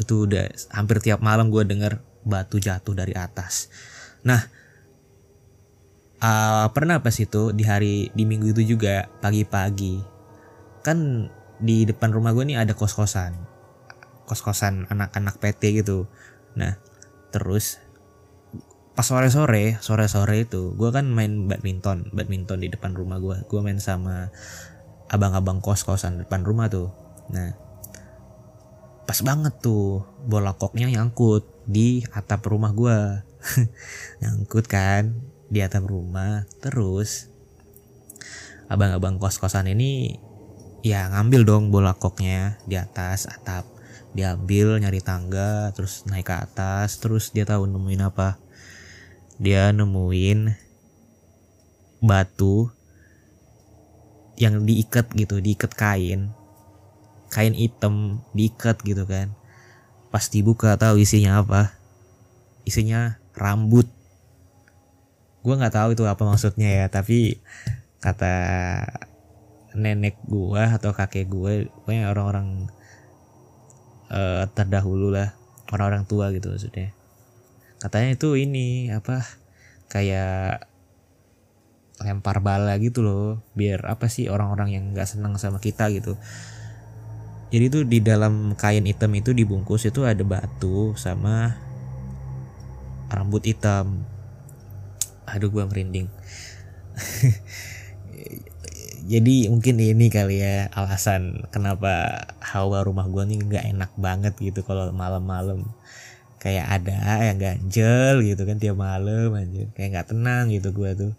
Itu 0.00 0.24
udah 0.24 0.48
hampir 0.72 1.04
tiap 1.04 1.20
malam 1.20 1.52
gue 1.52 1.64
denger 1.64 2.00
batu 2.24 2.56
jatuh 2.56 2.96
dari 2.96 3.12
atas. 3.12 3.68
Nah 4.24 4.40
eh, 6.20 6.66
pernah 6.72 7.00
pas 7.04 7.16
itu 7.16 7.52
di 7.52 7.64
hari 7.64 8.08
di 8.16 8.24
minggu 8.24 8.56
itu 8.56 8.76
juga 8.76 9.08
pagi-pagi. 9.20 10.00
Kan 10.80 11.28
di 11.60 11.84
depan 11.84 12.08
rumah 12.08 12.32
gue 12.32 12.48
nih 12.48 12.56
ada 12.56 12.72
kos-kosan. 12.72 13.36
Kos-kosan 14.24 14.88
anak-anak 14.88 15.36
PT 15.36 15.84
gitu. 15.84 16.08
Nah 16.56 16.80
terus 17.30 17.78
pas 19.00 19.08
sore-sore 19.08 19.80
sore-sore 19.80 20.44
itu 20.44 20.76
gue 20.76 20.92
kan 20.92 21.08
main 21.08 21.48
badminton 21.48 22.12
badminton 22.12 22.60
di 22.60 22.68
depan 22.68 22.92
rumah 22.92 23.16
gue 23.16 23.48
gue 23.48 23.60
main 23.64 23.80
sama 23.80 24.28
abang-abang 25.08 25.64
kos-kosan 25.64 26.20
depan 26.20 26.44
rumah 26.44 26.68
tuh. 26.68 26.92
Nah 27.32 27.56
pas 29.08 29.16
banget 29.24 29.56
tuh 29.64 30.04
bola 30.28 30.52
koknya 30.52 30.92
nyangkut 30.92 31.48
di 31.64 32.04
atap 32.12 32.44
rumah 32.44 32.76
gue 32.76 33.24
nyangkut 34.20 34.68
kan 34.68 35.16
di 35.48 35.64
atap 35.64 35.88
rumah. 35.88 36.44
Terus 36.60 37.32
abang-abang 38.68 39.16
kos-kosan 39.16 39.72
ini 39.72 40.20
ya 40.84 41.08
ngambil 41.08 41.48
dong 41.48 41.64
bola 41.72 41.96
koknya 41.96 42.60
di 42.68 42.76
atas 42.76 43.32
atap. 43.32 43.64
Diambil 44.12 44.76
nyari 44.76 45.00
tangga 45.00 45.72
terus 45.72 46.04
naik 46.04 46.28
ke 46.28 46.36
atas 46.36 47.00
terus 47.00 47.32
dia 47.32 47.48
tahu 47.48 47.64
nemuin 47.64 48.04
apa 48.04 48.49
dia 49.40 49.72
nemuin 49.72 50.52
batu 52.04 52.68
yang 54.36 54.68
diikat 54.68 55.08
gitu 55.16 55.40
diikat 55.40 55.72
kain. 55.72 56.36
Kain 57.32 57.56
hitam 57.56 58.20
diikat 58.36 58.84
gitu 58.84 59.08
kan. 59.08 59.32
Pas 60.12 60.28
dibuka 60.28 60.76
tahu 60.76 61.00
isinya 61.00 61.40
apa? 61.40 61.72
Isinya 62.68 63.16
rambut. 63.32 63.88
Gue 65.40 65.56
nggak 65.56 65.72
tahu 65.72 65.88
itu 65.96 66.04
apa 66.04 66.20
maksudnya 66.20 66.68
ya 66.68 66.86
tapi 66.92 67.40
kata 68.04 68.34
nenek 69.72 70.20
gua 70.26 70.76
atau 70.76 70.90
kakek 70.92 71.30
gue 71.30 71.70
pokoknya 71.80 72.10
orang-orang 72.12 72.68
eh, 74.12 74.44
terdahulu 74.52 75.14
lah 75.14 75.32
orang-orang 75.70 76.04
tua 76.04 76.34
gitu 76.34 76.50
maksudnya 76.50 76.90
katanya 77.80 78.12
itu 78.14 78.36
ini 78.36 78.92
apa 78.92 79.24
kayak 79.88 80.70
lempar 82.00 82.40
bala 82.40 82.76
gitu 82.80 83.04
loh 83.04 83.44
biar 83.52 83.84
apa 83.84 84.08
sih 84.08 84.32
orang-orang 84.32 84.72
yang 84.72 84.84
nggak 84.92 85.08
senang 85.08 85.36
sama 85.36 85.60
kita 85.60 85.88
gitu. 85.92 86.16
Jadi 87.50 87.66
tuh 87.66 87.82
di 87.82 87.98
dalam 87.98 88.54
kain 88.54 88.86
hitam 88.86 89.10
itu 89.10 89.34
dibungkus 89.34 89.82
itu 89.88 90.06
ada 90.06 90.22
batu 90.22 90.94
sama 90.94 91.58
rambut 93.10 93.42
hitam. 93.42 94.06
Aduh 95.26 95.50
gua 95.50 95.66
merinding. 95.66 96.06
Jadi 99.10 99.50
mungkin 99.50 99.82
ini 99.82 100.06
kali 100.06 100.38
ya 100.38 100.70
alasan 100.70 101.50
kenapa 101.50 102.22
hawa 102.38 102.86
rumah 102.86 103.10
gua 103.10 103.26
nih 103.26 103.42
nggak 103.42 103.64
enak 103.74 103.90
banget 103.98 104.38
gitu 104.38 104.62
kalau 104.62 104.94
malam-malam 104.94 105.66
kayak 106.40 106.66
ada 106.80 107.20
yang 107.28 107.38
ganjel 107.38 108.24
gitu 108.24 108.42
kan 108.48 108.56
tiap 108.56 108.76
malam 108.80 109.30
aja 109.36 109.68
kayak 109.76 109.88
nggak 109.92 110.08
tenang 110.16 110.44
gitu 110.48 110.72
gua 110.72 110.90
tuh. 110.96 111.12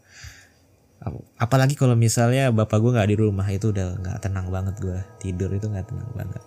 Ap- 1.01 1.25
apalagi 1.37 1.77
kalau 1.77 1.93
misalnya 1.93 2.49
bapak 2.49 2.77
gua 2.81 2.91
nggak 2.99 3.09
di 3.13 3.17
rumah 3.17 3.47
itu 3.49 3.69
udah 3.69 4.01
nggak 4.01 4.19
tenang 4.25 4.49
banget 4.49 4.75
gua. 4.81 4.99
Tidur 5.21 5.53
itu 5.53 5.69
nggak 5.69 5.87
tenang 5.87 6.11
banget. 6.17 6.43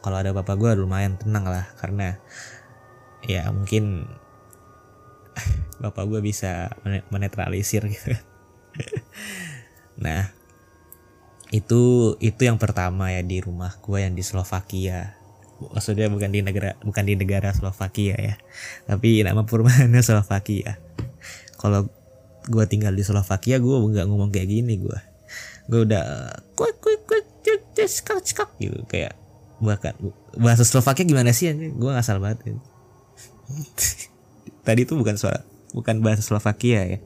Kalau 0.00 0.16
ada 0.20 0.32
bapak 0.32 0.56
gua 0.56 0.72
lumayan 0.72 1.20
tenang 1.20 1.44
lah 1.44 1.68
karena 1.80 2.16
ya 3.24 3.48
mungkin 3.52 4.08
bapak 5.84 6.04
gua 6.08 6.20
bisa 6.24 6.72
men- 6.82 7.06
menetralisir 7.12 7.84
gitu. 7.86 8.16
Nah, 9.94 10.34
itu 11.54 12.14
itu 12.18 12.40
yang 12.42 12.58
pertama 12.58 13.14
ya 13.14 13.22
di 13.22 13.38
rumah 13.38 13.78
gue 13.78 13.98
yang 14.02 14.14
di 14.18 14.26
Slovakia. 14.26 15.14
Maksudnya 15.72 16.10
bukan 16.10 16.30
di 16.32 16.40
negara 16.42 16.76
bukan 16.82 17.04
di 17.06 17.14
negara 17.14 17.54
Slovakia 17.54 18.16
ya. 18.18 18.34
Tapi 18.84 19.22
nama 19.22 19.46
perumahannya 19.46 20.02
Slovakia. 20.06 20.76
Kalau 21.56 21.88
gue 22.44 22.64
tinggal 22.68 22.92
di 22.92 23.00
Slovakia 23.06 23.56
gue 23.56 23.76
nggak 23.76 24.04
ngomong 24.04 24.28
kayak 24.28 24.48
gini 24.52 24.76
gue 24.76 24.98
gue 25.64 25.80
udah 25.88 26.28
kuik 26.52 26.76
kuik 26.76 27.02
kuik 27.08 27.26
skak 27.88 28.20
skak 28.24 28.50
gitu. 28.60 28.82
Kayak 28.90 29.16
bahkan 29.62 29.96
bahasa 30.36 30.66
Slovakia 30.66 31.06
gimana 31.06 31.30
sih 31.30 31.52
gue 31.54 31.90
nggak 31.90 32.04
salah 32.04 32.20
banget 32.20 32.38
ya. 32.44 32.52
tadi 34.66 34.88
itu 34.88 34.96
bukan 34.96 35.16
suara 35.20 35.44
bukan 35.72 36.02
bahasa 36.02 36.20
Slovakia 36.20 36.84
ya. 36.84 36.98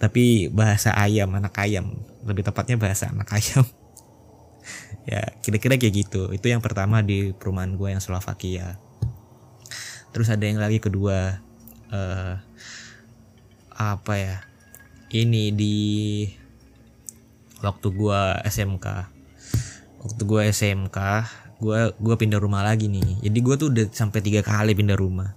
Tapi 0.00 0.48
bahasa 0.48 0.96
ayam 0.96 1.28
anak 1.36 1.52
ayam. 1.60 2.00
Lebih 2.24 2.44
tepatnya 2.44 2.80
bahasa 2.80 3.12
anak 3.12 3.28
ayam 3.36 3.64
ya 5.08 5.22
kira-kira 5.40 5.76
kayak 5.80 5.94
gitu. 6.08 6.32
Itu 6.32 6.48
yang 6.48 6.64
pertama 6.64 7.00
di 7.00 7.32
perumahan 7.36 7.76
gue 7.76 7.88
yang 7.92 8.02
Slovakia 8.02 8.80
terus 10.10 10.26
ada 10.30 10.42
yang 10.42 10.58
lagi 10.58 10.82
kedua 10.82 11.38
uh, 11.94 12.34
apa 13.70 14.14
ya 14.18 14.36
ini 15.14 15.54
di 15.54 15.78
waktu 17.62 17.88
gue 17.94 18.20
SMK 18.46 18.86
waktu 20.02 20.22
gue 20.26 20.42
SMK 20.50 20.98
gue 21.60 21.92
gua 22.00 22.16
pindah 22.16 22.40
rumah 22.40 22.64
lagi 22.64 22.88
nih. 22.88 23.20
Jadi 23.20 23.38
gue 23.44 23.54
tuh 23.60 23.68
udah 23.68 23.86
sampai 23.92 24.24
tiga 24.24 24.40
kali 24.40 24.72
pindah 24.72 24.96
rumah. 24.96 25.36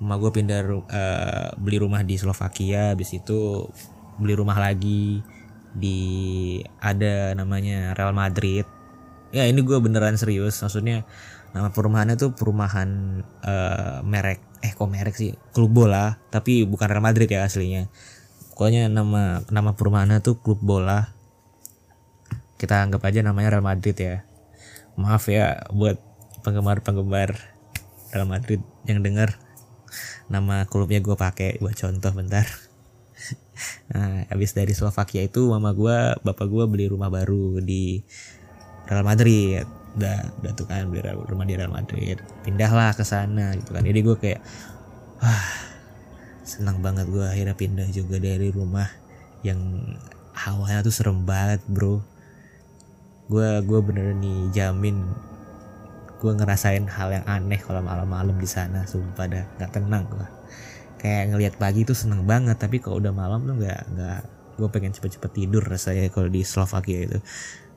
Rumah 0.00 0.16
gue 0.16 0.30
pindah 0.32 0.60
uh, 0.88 1.48
beli 1.60 1.76
rumah 1.76 2.00
di 2.00 2.16
Slovakia 2.16 2.96
habis 2.96 3.12
itu 3.12 3.68
beli 4.16 4.40
rumah 4.40 4.56
lagi 4.56 5.20
di 5.76 6.00
ada 6.80 7.36
namanya 7.36 7.92
Real 7.92 8.16
Madrid 8.16 8.64
ya 9.30 9.46
ini 9.46 9.62
gue 9.62 9.78
beneran 9.78 10.18
serius. 10.18 10.58
Maksudnya 10.62 11.06
nama 11.50 11.74
perumahannya 11.74 12.14
tuh 12.14 12.34
perumahan 12.34 13.22
uh, 13.42 13.98
merek 14.06 14.38
eh 14.60 14.72
kok 14.76 14.90
merek 14.90 15.16
sih? 15.16 15.34
Klub 15.50 15.72
bola 15.72 16.20
tapi 16.28 16.62
bukan 16.68 16.86
Real 16.90 17.02
Madrid 17.02 17.30
ya 17.30 17.46
aslinya. 17.46 17.88
Pokoknya 18.52 18.92
nama 18.92 19.40
nama 19.48 19.72
perumahannya 19.72 20.20
tuh 20.20 20.36
klub 20.36 20.60
bola. 20.60 21.16
Kita 22.60 22.84
anggap 22.84 23.00
aja 23.08 23.24
namanya 23.24 23.56
Real 23.56 23.64
Madrid 23.64 23.96
ya. 23.96 24.20
Maaf 25.00 25.32
ya 25.32 25.64
buat 25.72 25.96
penggemar-penggemar 26.44 27.40
Real 28.12 28.28
Madrid 28.28 28.60
yang 28.84 29.00
dengar 29.00 29.40
nama 30.28 30.68
klubnya 30.68 31.00
gue 31.00 31.16
pakai 31.16 31.56
buat 31.58 31.72
contoh 31.72 32.12
bentar. 32.12 32.46
Nah 33.92 34.24
habis 34.32 34.56
dari 34.56 34.72
Slovakia 34.72 35.20
itu 35.20 35.44
mama 35.52 35.76
gue 35.76 36.16
bapak 36.24 36.48
gue 36.48 36.64
beli 36.64 36.88
rumah 36.88 37.12
baru 37.12 37.60
di 37.60 38.00
Real 38.90 39.06
Madrid. 39.06 39.64
Udah 39.94 40.18
udah 40.42 40.52
tuh 40.58 40.66
kan 40.66 40.90
beli 40.90 41.06
rumah 41.06 41.46
di 41.46 41.54
Real 41.54 41.70
Madrid. 41.70 42.18
Pindahlah 42.42 42.90
ke 42.98 43.06
sana 43.06 43.54
gitu 43.54 43.70
kan. 43.70 43.86
Jadi 43.86 44.00
gue 44.02 44.16
kayak 44.18 44.40
wah 45.22 45.46
senang 46.42 46.82
banget 46.82 47.06
gue 47.06 47.22
akhirnya 47.22 47.54
pindah 47.54 47.88
juga 47.94 48.18
dari 48.18 48.50
rumah 48.50 48.90
yang 49.46 49.58
hawanya 50.34 50.82
tuh 50.82 50.94
serem 50.94 51.22
banget 51.22 51.62
bro. 51.70 52.02
Gue 53.30 53.62
gue 53.62 53.80
bener 53.80 54.10
nih 54.18 54.50
jamin 54.50 55.06
gue 56.20 56.32
ngerasain 56.36 56.84
hal 56.84 57.08
yang 57.16 57.24
aneh 57.24 57.62
kalau 57.62 57.80
malam-malam 57.80 58.34
di 58.36 58.50
sana. 58.50 58.84
Sumpah 58.84 59.26
dah 59.30 59.44
nggak 59.56 59.70
tenang 59.70 60.04
gue 60.10 60.28
kayak 61.00 61.32
ngelihat 61.32 61.54
pagi 61.56 61.88
tuh 61.88 61.96
seneng 61.96 62.28
banget 62.28 62.60
tapi 62.60 62.76
kalau 62.76 63.00
udah 63.00 63.08
malam 63.16 63.48
tuh 63.48 63.56
nggak 63.56 63.80
nggak 63.96 64.20
gue 64.60 64.68
pengen 64.68 64.92
cepet-cepet 64.92 65.32
tidur 65.32 65.64
rasanya 65.64 66.12
kalau 66.12 66.28
di 66.28 66.44
Slovakia 66.44 67.08
itu 67.08 67.18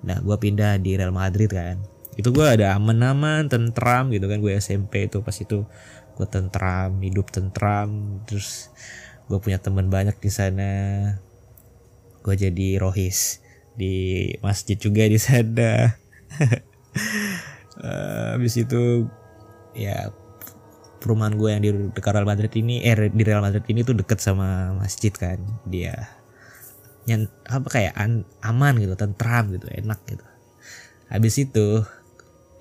nah 0.04 0.20
gue 0.20 0.36
pindah 0.38 0.80
di 0.80 1.00
Real 1.00 1.16
Madrid 1.16 1.52
kan. 1.52 1.80
Itu 2.14 2.30
gue 2.30 2.46
ada 2.46 2.78
aman-aman 2.78 3.50
tentram 3.50 4.14
gitu 4.14 4.30
kan 4.30 4.38
gue 4.44 4.54
SMP 4.60 5.10
itu 5.10 5.26
pas 5.26 5.34
itu 5.34 5.66
gue 6.14 6.28
tentram 6.30 6.94
hidup 7.02 7.34
tentram 7.34 8.22
terus 8.30 8.70
gue 9.26 9.40
punya 9.40 9.58
teman 9.58 9.88
banyak 9.90 10.16
di 10.20 10.30
sana. 10.30 10.74
Gue 12.22 12.36
jadi 12.38 12.80
rohis 12.80 13.44
di 13.74 14.30
masjid 14.46 14.78
juga 14.78 15.10
di 15.10 15.18
sana. 15.18 15.98
Uh, 17.82 18.28
habis 18.38 18.60
itu 18.60 19.10
ya 19.74 20.14
perumahan 21.04 21.36
gue 21.36 21.50
yang 21.52 21.62
di 21.62 21.70
dekat 21.92 22.16
Real 22.16 22.30
Madrid 22.30 22.54
ini 22.56 22.80
eh 22.80 22.96
di 22.96 23.24
Real 23.28 23.44
Madrid 23.44 23.66
ini 23.68 23.84
tuh 23.84 23.98
deket 23.98 24.24
sama 24.24 24.72
masjid 24.80 25.12
kan 25.12 25.36
dia 25.68 26.23
yang 27.04 27.28
apa 27.48 27.68
kayak 27.68 27.94
an, 28.00 28.24
aman 28.40 28.80
gitu 28.80 28.96
tentram 28.96 29.52
gitu 29.52 29.68
enak 29.68 30.00
gitu. 30.08 30.26
Habis 31.12 31.36
itu 31.44 31.84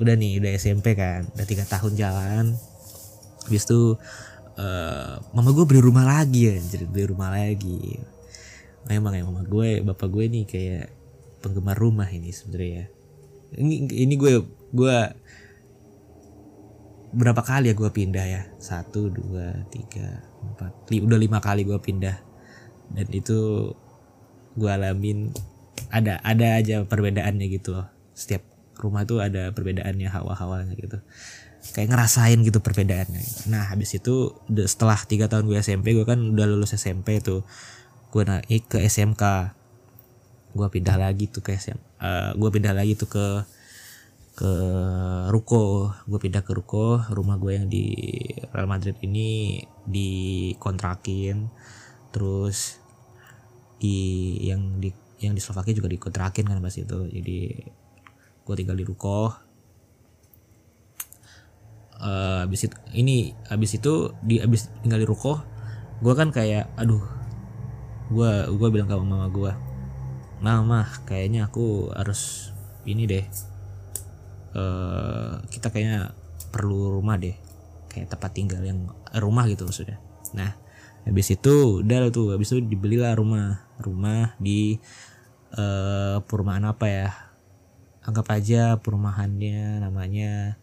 udah 0.02 0.14
nih 0.18 0.42
udah 0.42 0.50
SMP 0.58 0.98
kan 0.98 1.30
udah 1.34 1.46
tiga 1.46 1.62
tahun 1.66 1.94
jalan. 1.94 2.44
Habis 3.46 3.62
itu 3.66 3.96
uh, 4.58 5.22
mama 5.30 5.50
gue 5.54 5.64
beli 5.66 5.80
rumah 5.82 6.06
lagi 6.06 6.50
ya 6.50 6.56
jadi 6.58 6.84
beli 6.90 7.04
rumah 7.06 7.30
lagi. 7.30 8.02
Memang 8.90 9.14
ya 9.14 9.22
mama 9.22 9.46
gue 9.46 9.82
bapak 9.86 10.08
gue 10.10 10.24
nih 10.26 10.44
kayak 10.46 10.86
penggemar 11.42 11.78
rumah 11.78 12.10
ini 12.10 12.34
sebenarnya. 12.34 12.90
Ya 13.52 13.58
ini 13.58 13.86
ini 13.86 14.14
gue 14.18 14.42
gue 14.74 14.96
berapa 17.12 17.42
kali 17.44 17.70
ya 17.70 17.74
gue 17.76 17.90
pindah 17.92 18.26
ya? 18.26 18.42
Satu 18.58 19.12
dua 19.12 19.68
tiga 19.68 20.24
empat 20.42 20.90
li, 20.90 20.98
udah 21.04 21.18
lima 21.20 21.38
kali 21.38 21.62
gue 21.62 21.78
pindah. 21.78 22.16
Dan 22.92 23.08
itu 23.12 23.70
gue 24.56 24.70
alamin 24.70 25.32
ada 25.92 26.20
ada 26.24 26.56
aja 26.56 26.84
perbedaannya 26.88 27.46
gitu 27.52 27.76
loh. 27.76 27.88
Setiap 28.16 28.44
rumah 28.80 29.04
tuh 29.04 29.20
ada 29.20 29.52
perbedaannya 29.52 30.08
hawa-hawanya 30.08 30.74
gitu. 30.76 30.98
Kayak 31.76 31.94
ngerasain 31.94 32.40
gitu 32.42 32.58
perbedaannya. 32.58 33.52
Nah 33.52 33.70
habis 33.70 33.94
itu 33.94 34.34
setelah 34.66 34.98
tiga 35.04 35.28
tahun 35.30 35.46
gue 35.46 35.60
SMP 35.60 35.94
gue 35.94 36.08
kan 36.08 36.18
udah 36.18 36.46
lulus 36.48 36.74
SMP 36.74 37.20
tuh. 37.20 37.44
Gue 38.12 38.24
naik 38.24 38.68
ke 38.68 38.78
SMK 38.82 39.56
gue 40.52 40.68
pindah 40.68 41.00
lagi 41.00 41.32
tuh 41.32 41.40
ke 41.40 41.56
SM 41.56 41.80
uh, 41.80 42.04
eh, 42.04 42.30
gue 42.36 42.50
pindah 42.52 42.76
lagi 42.76 42.92
tuh 42.92 43.08
ke 43.08 43.26
ke 44.32 44.52
ruko. 45.28 45.92
Gue 46.08 46.18
pindah 46.20 46.44
ke 46.44 46.52
ruko 46.56 47.00
rumah 47.12 47.36
gue 47.36 47.52
yang 47.56 47.68
di 47.68 47.92
Real 48.52 48.68
Madrid 48.68 48.96
ini 49.04 49.60
dikontrakin 49.88 51.48
terus 52.12 52.81
di 53.82 54.38
yang 54.46 54.78
di 54.78 54.94
yang 55.18 55.34
di 55.34 55.42
Slovakia 55.42 55.74
juga 55.74 55.90
dikontrakin 55.90 56.46
kan 56.46 56.62
pas 56.62 56.74
itu. 56.78 56.98
Jadi 57.10 57.38
gue 58.42 58.54
tinggal 58.54 58.78
di 58.78 58.86
ruko 58.86 59.34
uh, 62.02 62.46
abis 62.46 62.70
itu 62.70 62.76
ini 62.94 63.34
abis 63.50 63.78
itu 63.78 64.14
di 64.22 64.42
abis 64.42 64.70
tinggal 64.82 64.98
di 64.98 65.06
ruko 65.06 65.38
gue 66.02 66.14
kan 66.18 66.34
kayak 66.34 66.74
aduh 66.74 66.98
gue 68.10 68.30
gue 68.50 68.68
bilang 68.74 68.90
ke 68.90 68.98
mama 68.98 69.30
gue 69.30 69.54
mama 70.42 70.90
kayaknya 71.06 71.46
aku 71.46 71.94
harus 71.94 72.50
ini 72.82 73.06
deh. 73.06 73.24
Uh, 74.52 75.40
kita 75.48 75.72
kayaknya 75.72 76.12
perlu 76.50 76.98
rumah 76.98 77.16
deh. 77.16 77.38
Kayak 77.88 78.18
tempat 78.18 78.30
tinggal 78.34 78.62
yang 78.66 78.90
rumah 79.16 79.46
gitu 79.46 79.64
maksudnya. 79.64 80.02
Nah 80.34 80.50
habis 81.02 81.34
itu 81.34 81.82
udah 81.82 82.10
tuh 82.14 82.34
habis 82.34 82.50
itu 82.50 82.62
dibelilah 82.62 83.14
rumah 83.14 83.62
rumah 83.82 84.38
di 84.38 84.78
uh, 85.58 86.22
perumahan 86.24 86.64
apa 86.70 86.86
ya? 86.88 87.10
Anggap 88.02 88.26
aja 88.34 88.78
perumahannya 88.82 89.82
namanya 89.82 90.58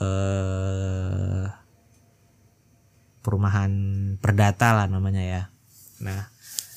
uh, 0.00 1.52
perumahan 3.22 3.72
perdata 4.18 4.74
lah 4.74 4.86
namanya 4.90 5.22
ya. 5.22 5.42
Nah 6.02 6.32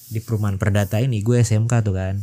di 0.05 0.21
perumahan 0.21 0.61
perdata 0.61 1.01
ini 1.01 1.25
gue 1.25 1.41
SMK 1.41 1.73
tuh 1.81 1.95
kan. 1.97 2.15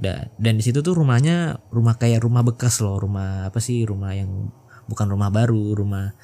Dan 0.00 0.32
dan 0.40 0.54
di 0.58 0.62
situ 0.64 0.80
tuh 0.80 0.96
rumahnya 0.96 1.60
rumah 1.70 2.00
kayak 2.00 2.24
rumah 2.24 2.40
bekas 2.40 2.80
loh 2.80 2.96
rumah 2.96 3.46
apa 3.46 3.60
sih 3.60 3.84
rumah 3.84 4.16
yang 4.16 4.50
bukan 4.88 5.06
rumah 5.06 5.28
baru 5.30 5.76
rumah 5.76 6.16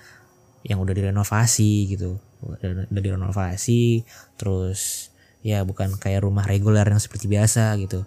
yang 0.66 0.83
udah 0.83 0.95
direnovasi 0.97 1.95
gitu. 1.95 2.19
Udah, 2.42 2.90
udah 2.90 3.03
direnovasi 3.03 4.03
terus 4.35 5.12
ya 5.44 5.64
bukan 5.64 5.96
kayak 6.01 6.25
rumah 6.25 6.44
reguler 6.44 6.85
yang 6.87 7.01
seperti 7.01 7.27
biasa 7.27 7.77
gitu. 7.83 8.05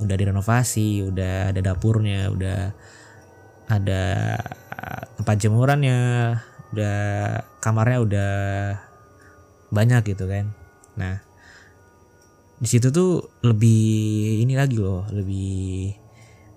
Udah 0.00 0.16
direnovasi 0.16 1.04
udah 1.06 1.54
ada 1.54 1.60
dapurnya 1.60 2.30
udah 2.32 2.60
ada 3.70 4.02
tempat 5.20 5.36
jemurannya 5.38 6.00
udah 6.70 6.98
kamarnya 7.62 7.98
udah 8.02 8.32
banyak 9.70 10.14
gitu 10.14 10.26
kan. 10.26 10.50
Nah 10.98 11.22
di 12.60 12.68
situ 12.68 12.92
tuh 12.92 13.40
lebih 13.40 14.44
ini 14.44 14.52
lagi 14.52 14.76
loh 14.76 15.08
lebih 15.08 15.96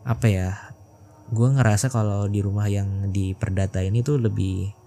apa 0.03 0.27
ya 0.27 0.51
gue 1.31 1.47
ngerasa 1.47 1.87
kalau 1.87 2.27
di 2.27 2.43
rumah 2.43 2.67
yang 2.67 3.07
di 3.15 3.31
perdata 3.31 3.79
ini 3.79 4.03
tuh 4.03 4.19
lebih 4.19 4.82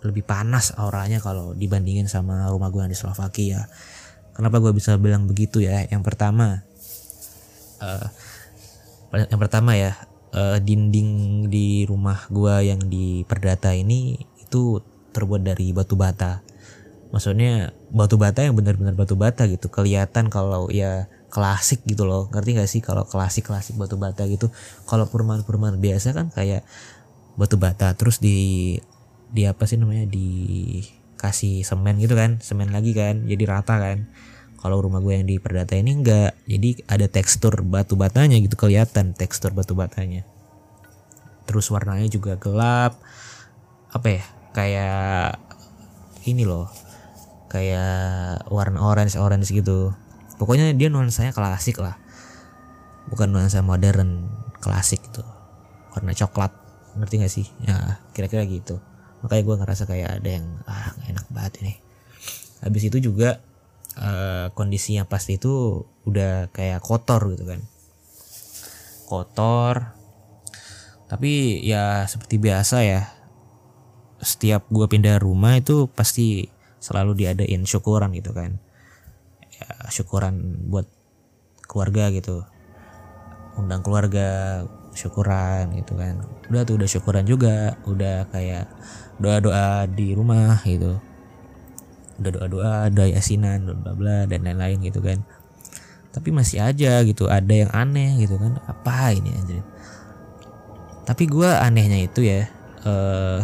lebih 0.00 0.24
panas 0.24 0.72
auranya 0.76 1.20
kalau 1.20 1.52
dibandingin 1.52 2.08
sama 2.08 2.48
rumah 2.48 2.72
gue 2.72 2.80
yang 2.84 2.92
di 2.92 2.98
Slovakia. 2.98 3.68
Kenapa 4.32 4.62
gue 4.62 4.72
bisa 4.72 4.96
bilang 4.96 5.28
begitu 5.28 5.60
ya? 5.60 5.84
Yang 5.88 6.02
pertama, 6.06 6.64
uh, 7.82 8.06
yang 9.12 9.40
pertama 9.42 9.74
ya 9.74 9.98
eh, 10.34 10.58
dinding 10.62 11.10
di 11.50 11.82
rumah 11.86 12.26
gua 12.30 12.62
yang 12.62 12.78
di 12.86 13.26
Perdata 13.26 13.74
ini 13.74 14.14
itu 14.38 14.78
terbuat 15.10 15.42
dari 15.42 15.74
batu 15.74 15.98
bata 15.98 16.42
maksudnya 17.10 17.74
batu 17.90 18.14
bata 18.14 18.46
yang 18.46 18.54
benar-benar 18.54 18.94
batu 18.94 19.18
bata 19.18 19.50
gitu 19.50 19.66
kelihatan 19.66 20.30
kalau 20.30 20.70
ya 20.70 21.10
klasik 21.26 21.82
gitu 21.82 22.06
loh 22.06 22.30
ngerti 22.30 22.54
gak 22.54 22.70
sih 22.70 22.78
kalau 22.78 23.02
klasik 23.02 23.50
klasik 23.50 23.74
batu 23.74 23.98
bata 23.98 24.30
gitu 24.30 24.46
kalau 24.86 25.10
perumahan-perumahan 25.10 25.82
biasa 25.82 26.14
kan 26.14 26.30
kayak 26.30 26.62
batu 27.34 27.58
bata 27.58 27.98
terus 27.98 28.22
di 28.22 28.78
di 29.30 29.46
apa 29.46 29.62
sih 29.66 29.78
namanya 29.78 30.10
dikasih 30.10 31.62
semen 31.62 32.02
gitu 32.02 32.18
kan 32.18 32.42
semen 32.42 32.74
lagi 32.74 32.92
kan 32.92 33.26
jadi 33.26 33.44
rata 33.46 33.78
kan. 33.78 34.10
Kalau 34.60 34.76
rumah 34.84 35.00
gue 35.00 35.16
yang 35.16 35.24
di 35.24 35.40
perdata 35.40 35.72
ini 35.72 35.96
enggak 35.96 36.36
jadi 36.44 36.84
ada 36.84 37.06
tekstur 37.08 37.64
batu 37.64 37.96
batanya 37.96 38.36
gitu 38.36 38.60
kelihatan 38.60 39.16
tekstur 39.16 39.56
batu 39.56 39.72
batanya. 39.72 40.26
Terus 41.48 41.72
warnanya 41.72 42.10
juga 42.12 42.36
gelap 42.36 43.00
apa 43.90 44.08
ya 44.20 44.24
kayak 44.52 45.40
ini 46.28 46.44
loh 46.44 46.68
kayak 47.48 48.44
warna 48.52 48.84
orange 48.84 49.16
orange 49.16 49.48
gitu. 49.48 49.96
Pokoknya 50.36 50.76
dia 50.76 50.92
nuansanya 50.92 51.32
klasik 51.32 51.80
lah 51.80 51.96
bukan 53.08 53.32
nuansa 53.32 53.64
modern 53.64 54.28
klasik 54.60 55.00
gitu. 55.08 55.24
Warna 55.96 56.12
coklat 56.12 56.52
ngerti 57.00 57.14
gak 57.16 57.32
sih? 57.32 57.46
Ya 57.64 58.04
kira-kira 58.12 58.44
gitu 58.44 58.89
makanya 59.20 59.42
gue 59.44 59.56
ngerasa 59.64 59.84
kayak 59.84 60.10
ada 60.20 60.30
yang 60.30 60.46
ah 60.64 60.96
enak 61.08 61.26
banget 61.32 61.52
ini. 61.64 61.72
Habis 62.64 62.82
itu 62.92 62.98
juga 63.00 63.40
eh, 64.00 64.46
kondisinya 64.52 65.04
pasti 65.08 65.36
itu 65.36 65.84
udah 66.08 66.48
kayak 66.52 66.80
kotor 66.80 67.32
gitu 67.32 67.44
kan. 67.48 67.60
Kotor. 69.08 69.96
Tapi 71.10 71.62
ya 71.66 72.06
seperti 72.06 72.38
biasa 72.38 72.76
ya 72.86 73.02
setiap 74.20 74.68
gue 74.68 74.84
pindah 74.84 75.16
rumah 75.16 75.56
itu 75.56 75.88
pasti 75.90 76.46
selalu 76.80 77.24
diadain 77.24 77.64
syukuran 77.64 78.12
gitu 78.16 78.32
kan. 78.32 78.60
Ya 79.52 79.68
syukuran 79.92 80.64
buat 80.68 80.86
keluarga 81.66 82.08
gitu. 82.14 82.46
Undang 83.58 83.82
keluarga 83.84 84.62
syukuran 84.94 85.74
gitu 85.78 85.94
kan. 85.94 86.18
Udah 86.50 86.62
tuh 86.66 86.78
udah 86.78 86.88
syukuran 86.90 87.24
juga. 87.26 87.78
Udah 87.86 88.26
kayak 88.30 88.66
doa 89.22 89.38
doa 89.38 89.86
di 89.86 90.12
rumah 90.14 90.60
gitu. 90.66 90.98
Udah 92.20 92.30
doa 92.30 92.46
doa 92.50 92.72
doa 92.92 93.06
yasinan 93.08 93.64
bla 93.80 93.92
bla 93.94 94.26
dan 94.26 94.44
lain-lain 94.44 94.82
gitu 94.82 95.00
kan. 95.00 95.22
Tapi 96.10 96.34
masih 96.34 96.58
aja 96.58 97.00
gitu 97.06 97.30
ada 97.30 97.54
yang 97.54 97.70
aneh 97.70 98.18
gitu 98.22 98.36
kan. 98.36 98.58
Apa 98.66 99.14
ini 99.14 99.30
anjir? 99.30 99.62
Tapi 101.06 101.24
gue 101.26 101.48
anehnya 101.48 101.98
itu 102.06 102.22
ya 102.22 102.46
eh 102.80 103.40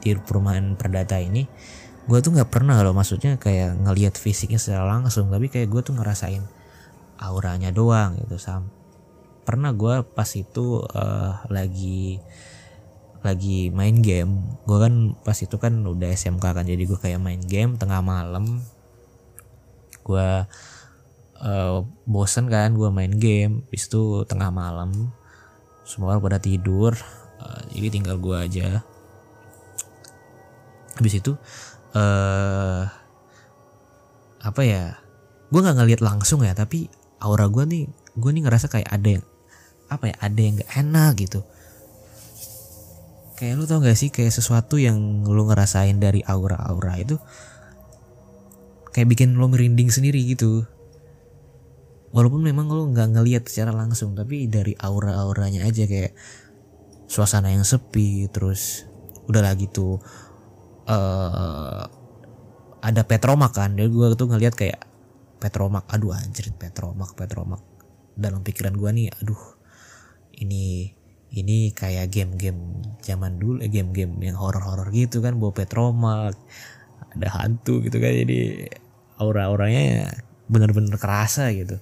di 0.00 0.16
perumahan 0.16 0.80
perdata 0.80 1.20
ini 1.20 1.44
gue 2.08 2.18
tuh 2.24 2.32
nggak 2.32 2.48
pernah 2.48 2.80
loh 2.80 2.96
maksudnya 2.96 3.36
kayak 3.36 3.76
ngelihat 3.86 4.18
fisiknya 4.18 4.58
secara 4.58 4.86
langsung. 4.88 5.30
Tapi 5.30 5.46
kayak 5.46 5.70
gue 5.70 5.80
tuh 5.86 5.94
ngerasain 5.94 6.42
auranya 7.20 7.68
doang 7.68 8.16
gitu 8.16 8.40
sam 8.40 8.79
pernah 9.44 9.72
gue 9.74 10.04
pas 10.04 10.28
itu 10.36 10.84
eh, 10.94 11.32
lagi 11.48 12.20
lagi 13.20 13.68
main 13.72 14.00
game. 14.00 14.58
Gue 14.64 14.78
kan 14.80 14.94
pas 15.20 15.36
itu 15.36 15.56
kan 15.60 15.72
udah 15.84 16.08
SMK 16.12 16.44
kan 16.56 16.64
jadi 16.64 16.82
gue 16.84 16.98
kayak 16.98 17.20
main 17.20 17.40
game 17.44 17.76
tengah 17.76 18.00
malam. 18.00 18.64
Gue 20.04 20.28
eh, 21.40 21.78
bosen 22.08 22.46
kan 22.48 22.72
gue 22.76 22.88
main 22.92 23.12
game 23.12 23.64
habis 23.68 23.88
itu 23.88 24.24
tengah 24.24 24.48
malam. 24.52 25.12
Semua 25.84 26.16
orang 26.16 26.24
pada 26.24 26.38
tidur 26.40 26.96
eh, 27.40 27.62
jadi 27.76 27.88
tinggal 27.92 28.16
gue 28.16 28.36
aja. 28.36 28.68
Habis 30.96 31.14
itu 31.20 31.32
eh 31.90 32.84
apa 34.40 34.62
ya 34.64 34.96
gue 35.52 35.60
nggak 35.60 35.76
ngeliat 35.76 36.00
langsung 36.00 36.40
ya 36.46 36.56
tapi 36.56 36.88
aura 37.20 37.44
gue 37.50 37.64
nih 37.68 37.84
gue 38.16 38.30
nih 38.32 38.42
ngerasa 38.48 38.72
kayak 38.72 38.88
ada 38.88 39.08
yang 39.20 39.24
apa 39.90 40.14
ya 40.14 40.16
ada 40.22 40.40
yang 40.40 40.54
gak 40.62 40.72
enak 40.78 41.12
gitu. 41.18 41.40
Kayak 43.34 43.54
lu 43.58 43.64
tau 43.66 43.82
gak 43.82 43.98
sih 43.98 44.14
kayak 44.14 44.30
sesuatu 44.30 44.78
yang 44.78 45.26
lu 45.26 45.42
ngerasain 45.50 45.98
dari 45.98 46.22
aura-aura 46.22 46.94
itu 47.02 47.18
kayak 48.94 49.08
bikin 49.10 49.34
lo 49.34 49.50
merinding 49.50 49.90
sendiri 49.90 50.22
gitu. 50.30 50.62
Walaupun 52.10 52.42
memang 52.42 52.66
lo 52.66 52.90
nggak 52.90 53.14
ngelihat 53.14 53.46
secara 53.46 53.70
langsung 53.70 54.18
tapi 54.18 54.50
dari 54.50 54.74
aura-auranya 54.74 55.62
aja 55.62 55.86
kayak 55.86 56.10
suasana 57.06 57.54
yang 57.54 57.62
sepi 57.62 58.26
terus 58.34 58.82
udah 59.30 59.42
lagi 59.46 59.70
tuh 59.70 60.02
eh 60.90 61.82
ada 62.80 63.02
Petromak 63.06 63.54
kan. 63.54 63.78
Jadi 63.78 63.90
gue 63.94 64.06
tuh 64.18 64.26
ngelihat 64.26 64.54
kayak 64.58 64.80
Petromak 65.38 65.86
aduh 65.86 66.12
anjir 66.12 66.50
Petromak 66.50 67.14
Petromak 67.14 67.62
dalam 68.18 68.42
pikiran 68.42 68.74
gue 68.74 68.90
nih 68.90 69.08
aduh 69.22 69.59
ini 70.40 70.90
ini 71.30 71.70
kayak 71.70 72.10
game-game 72.10 72.82
zaman 72.98 73.38
dulu 73.38 73.62
eh, 73.62 73.70
game-game 73.70 74.18
yang 74.18 74.34
horor-horor 74.34 74.90
gitu 74.90 75.22
kan 75.22 75.38
bawa 75.38 75.54
Petromak 75.54 76.34
ada 77.14 77.28
hantu 77.30 77.82
gitu 77.86 78.02
kan 78.02 78.10
jadi 78.10 78.66
aura-auranya 79.20 80.10
bener-bener 80.50 80.96
kerasa 80.98 81.52
gitu. 81.54 81.78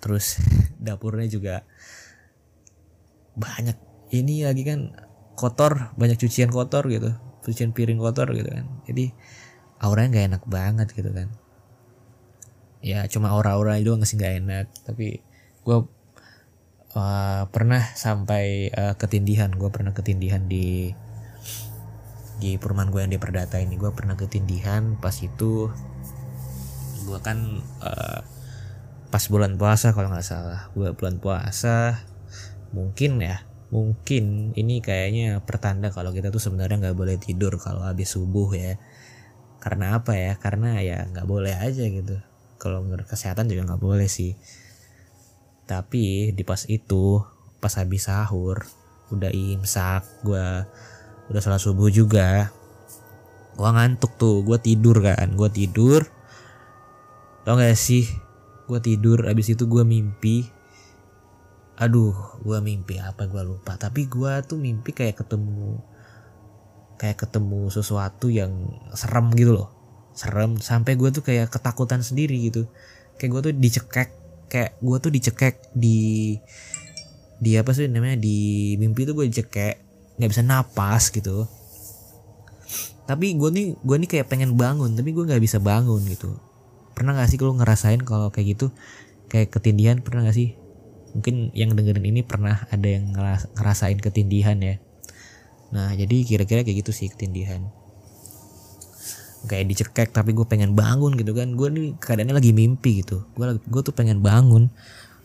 Terus 0.00 0.40
dapurnya 0.80 1.28
juga 1.28 1.54
banyak. 3.36 3.76
Ini 4.14 4.46
lagi 4.46 4.62
kan 4.62 4.94
kotor 5.34 5.90
banyak 5.98 6.16
cucian 6.22 6.48
kotor 6.54 6.86
gitu 6.86 7.10
cucian 7.44 7.76
piring 7.76 8.00
kotor 8.00 8.32
gitu 8.32 8.48
kan. 8.48 8.64
Jadi 8.88 9.12
auranya 9.84 10.08
nggak 10.16 10.26
enak 10.32 10.42
banget 10.48 10.88
gitu 10.96 11.10
kan. 11.12 11.28
Ya 12.80 13.04
cuma 13.08 13.32
aura-aura 13.32 13.76
doang 13.84 14.04
sih 14.08 14.16
nggak 14.16 14.34
enak 14.44 14.66
tapi 14.88 15.20
gue 15.64 15.76
uh, 16.94 17.50
pernah 17.50 17.82
sampai 17.98 18.70
uh, 18.72 18.94
ketindihan. 18.96 19.50
Gue 19.52 19.68
pernah 19.68 19.92
ketindihan 19.92 20.46
di 20.46 20.94
di 22.38 22.58
perumahan 22.58 22.90
gue 22.90 23.00
yang 23.04 23.12
di 23.12 23.20
Perdata 23.20 23.60
ini. 23.60 23.74
Gue 23.76 23.90
pernah 23.92 24.14
ketindihan 24.16 24.96
pas 24.98 25.14
itu 25.20 25.70
gue 27.04 27.18
kan 27.20 27.60
uh, 27.84 28.20
pas 29.12 29.24
bulan 29.28 29.60
puasa 29.60 29.92
kalau 29.92 30.10
nggak 30.10 30.26
salah. 30.26 30.70
Gue 30.72 30.94
bulan 30.94 31.18
puasa 31.20 32.00
mungkin 32.74 33.22
ya 33.22 33.46
mungkin 33.70 34.54
ini 34.54 34.78
kayaknya 34.82 35.42
pertanda 35.42 35.90
kalau 35.90 36.14
kita 36.14 36.30
tuh 36.30 36.38
sebenarnya 36.38 36.78
nggak 36.78 36.98
boleh 36.98 37.18
tidur 37.18 37.58
kalau 37.58 37.82
habis 37.84 38.14
subuh 38.14 38.50
ya. 38.54 38.78
Karena 39.58 39.98
apa 39.98 40.14
ya? 40.14 40.38
Karena 40.38 40.78
ya 40.78 41.02
nggak 41.10 41.26
boleh 41.26 41.54
aja 41.58 41.82
gitu. 41.82 42.22
Kalau 42.60 42.80
menurut 42.86 43.04
kesehatan 43.04 43.50
juga 43.50 43.74
nggak 43.74 43.82
boleh 43.82 44.06
sih 44.06 44.38
tapi 45.64 46.32
di 46.36 46.42
pas 46.44 46.60
itu 46.68 47.24
pas 47.60 47.72
habis 47.80 48.04
sahur 48.04 48.60
udah 49.08 49.32
imsak 49.32 50.04
gue 50.24 50.46
udah 51.32 51.40
salah 51.40 51.60
subuh 51.60 51.88
juga. 51.88 52.52
Gue 53.54 53.70
ngantuk 53.70 54.18
tuh 54.20 54.44
gue 54.44 54.60
tidur 54.60 55.00
kan 55.00 55.32
gue 55.32 55.48
tidur. 55.48 56.04
Tau 57.44 57.56
gak 57.56 57.76
sih 57.76 58.04
gue 58.64 58.80
tidur 58.80 59.24
abis 59.28 59.56
itu 59.56 59.64
gue 59.64 59.84
mimpi. 59.84 60.44
Aduh 61.80 62.12
gue 62.44 62.58
mimpi 62.60 63.00
apa 63.00 63.24
gue 63.24 63.40
lupa. 63.40 63.80
Tapi 63.80 64.04
gue 64.04 64.32
tuh 64.44 64.60
mimpi 64.60 64.92
kayak 64.92 65.24
ketemu 65.24 65.80
kayak 67.00 67.26
ketemu 67.26 67.72
sesuatu 67.72 68.28
yang 68.28 68.52
serem 68.92 69.32
gitu 69.32 69.56
loh. 69.56 69.68
Serem 70.12 70.60
sampai 70.60 71.00
gue 71.00 71.08
tuh 71.08 71.24
kayak 71.24 71.48
ketakutan 71.48 72.04
sendiri 72.04 72.36
gitu. 72.52 72.68
Kayak 73.16 73.30
gue 73.32 73.40
tuh 73.48 73.54
dicekek 73.56 74.23
kayak 74.48 74.78
gue 74.78 74.96
tuh 75.00 75.10
dicekek 75.12 75.74
di 75.74 76.36
di 77.38 77.50
apa 77.58 77.74
sih 77.74 77.90
namanya 77.90 78.16
di 78.16 78.72
mimpi 78.78 79.04
tuh 79.04 79.14
gue 79.18 79.26
dicekek 79.28 79.74
nggak 80.16 80.30
bisa 80.30 80.42
napas 80.46 81.10
gitu. 81.10 81.44
Tapi 83.04 83.36
gue 83.36 83.50
nih 83.52 83.66
gue 83.76 83.96
nih 84.00 84.08
kayak 84.08 84.26
pengen 84.32 84.56
bangun 84.56 84.96
tapi 84.96 85.12
gue 85.12 85.24
nggak 85.26 85.42
bisa 85.42 85.60
bangun 85.60 86.00
gitu. 86.08 86.32
Pernah 86.94 87.18
gak 87.18 87.26
sih 87.26 87.38
kalau 87.42 87.58
ngerasain 87.58 88.00
kalau 88.06 88.30
kayak 88.30 88.54
gitu? 88.54 88.70
Kayak 89.26 89.50
ketindihan 89.50 89.98
pernah 89.98 90.30
gak 90.30 90.38
sih? 90.38 90.54
Mungkin 91.10 91.50
yang 91.50 91.74
dengerin 91.74 92.06
ini 92.06 92.22
pernah 92.22 92.70
ada 92.70 92.86
yang 92.86 93.10
ngeras- 93.10 93.50
ngerasain 93.58 93.98
ketindihan 93.98 94.54
ya. 94.62 94.78
Nah 95.74 95.90
jadi 95.98 96.22
kira-kira 96.22 96.62
kayak 96.62 96.86
gitu 96.86 96.94
sih 96.94 97.10
ketindihan 97.10 97.66
kayak 99.44 99.64
dicekek 99.70 100.08
tapi 100.10 100.32
gue 100.32 100.46
pengen 100.48 100.72
bangun 100.72 101.14
gitu 101.14 101.36
kan. 101.36 101.54
Gue 101.54 101.68
nih 101.70 101.96
keadaannya 102.00 102.34
lagi 102.36 102.50
mimpi 102.50 103.04
gitu. 103.04 103.24
Gue 103.36 103.56
gue 103.56 103.82
tuh 103.84 103.94
pengen 103.94 104.20
bangun 104.24 104.72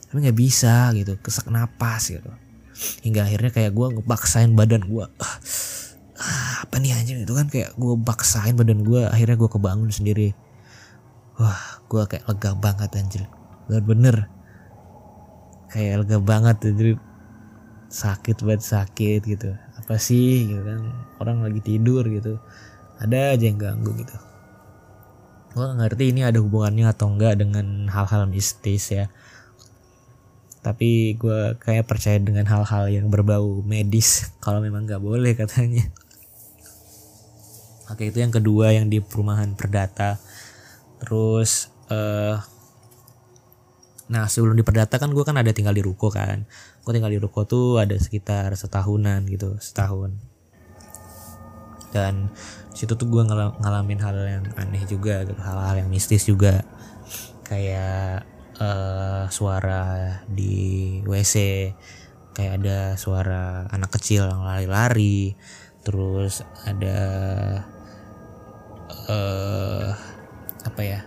tapi 0.09 0.25
nggak 0.25 0.37
bisa 0.37 0.89
gitu 0.97 1.15
kesak 1.21 1.47
napas 1.53 2.09
gitu. 2.09 2.29
Hingga 3.05 3.29
akhirnya 3.29 3.51
kayak 3.53 3.71
gue 3.75 3.87
ngebaksain 3.99 4.51
badan 4.57 4.87
gue 4.89 5.05
ah, 5.05 5.35
ah, 6.17 6.53
apa 6.65 6.75
nih 6.81 6.97
anjing 6.97 7.21
itu 7.21 7.33
kan 7.35 7.47
kayak 7.47 7.75
gue 7.77 7.93
baksain 7.99 8.55
badan 8.57 8.81
gue 8.81 9.05
akhirnya 9.05 9.37
gue 9.37 9.49
kebangun 9.49 9.89
sendiri. 9.93 10.33
Wah 11.37 11.83
gue 11.85 12.03
kayak 12.09 12.25
lega 12.25 12.51
banget 12.57 12.89
anjir. 12.97 13.23
Bener-bener 13.69 14.25
kayak 15.69 16.05
lega 16.05 16.17
banget 16.17 16.57
anjir 16.65 16.97
sakit 17.89 18.41
banget 18.41 18.63
sakit 18.65 19.21
gitu. 19.29 19.53
Apa 19.77 20.01
sih 20.01 20.49
gitu 20.49 20.61
kan? 20.65 20.81
Orang 21.21 21.45
lagi 21.45 21.61
tidur 21.61 22.01
gitu 22.09 22.41
ada 22.99 23.33
aja 23.33 23.45
yang 23.47 23.55
ganggu 23.55 23.95
gitu. 23.95 24.15
Gue 25.55 25.63
nggak 25.65 25.79
ngerti 25.81 26.03
ini 26.13 26.21
ada 26.27 26.37
hubungannya 26.43 26.85
atau 26.91 27.09
enggak 27.09 27.39
dengan 27.39 27.87
hal-hal 27.89 28.27
mistis 28.27 28.91
ya. 28.91 29.07
Tapi 30.59 31.15
gue 31.15 31.55
kayak 31.57 31.87
percaya 31.87 32.19
dengan 32.19 32.43
hal-hal 32.45 32.91
yang 32.91 33.07
berbau 33.07 33.63
medis 33.63 34.27
kalau 34.43 34.59
memang 34.59 34.85
nggak 34.85 35.01
boleh 35.01 35.33
katanya. 35.33 35.87
Oke 37.89 38.13
itu 38.13 38.21
yang 38.21 38.29
kedua 38.29 38.75
yang 38.75 38.91
di 38.91 39.01
perumahan 39.01 39.55
perdata. 39.55 40.19
Terus 41.01 41.71
eh 41.89 42.37
nah 44.09 44.25
sebelum 44.25 44.57
di 44.57 44.65
perdata 44.65 44.97
kan 44.97 45.13
gue 45.13 45.21
kan 45.21 45.37
ada 45.39 45.49
tinggal 45.55 45.73
di 45.73 45.81
ruko 45.81 46.11
kan. 46.11 46.45
Gue 46.85 46.91
tinggal 46.93 47.15
di 47.15 47.17
ruko 47.17 47.47
tuh 47.47 47.81
ada 47.81 47.95
sekitar 47.97 48.53
setahunan 48.53 49.25
gitu 49.25 49.57
setahun. 49.57 50.13
Dan 51.89 52.29
situ 52.79 52.95
tuh 52.95 53.11
gue 53.11 53.23
ngalamin 53.59 53.99
hal 53.99 54.15
yang 54.23 54.45
aneh 54.55 54.87
juga 54.87 55.27
gitu 55.27 55.35
hal-hal 55.43 55.83
yang 55.83 55.91
mistis 55.91 56.23
juga. 56.23 56.63
Kayak 57.43 58.23
eh, 58.55 59.23
suara 59.27 59.83
di 60.31 60.99
WC 61.03 61.35
kayak 62.31 62.53
ada 62.63 62.79
suara 62.95 63.67
anak 63.67 63.99
kecil 63.99 64.31
yang 64.31 64.47
lari-lari 64.47 65.35
terus 65.83 66.39
ada 66.63 66.99
eh 69.09 69.91
apa 70.63 70.81
ya 70.85 71.01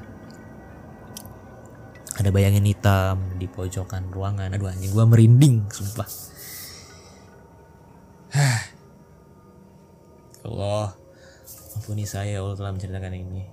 ada 2.21 2.29
bayangan 2.29 2.69
hitam 2.69 3.17
di 3.41 3.49
pojokan 3.49 4.13
ruangan. 4.13 4.53
Aduh 4.53 4.69
anjing 4.69 4.93
gue 4.93 5.05
merinding 5.09 5.57
sumpah. 5.73 6.09
Ya 10.43 10.51
Allah 10.51 11.02
ampuni 11.77 12.05
saya 12.05 12.37
ya 12.37 12.41
Allah 12.45 12.57
telah 12.59 12.73
menceritakan 12.75 13.13
ini. 13.15 13.45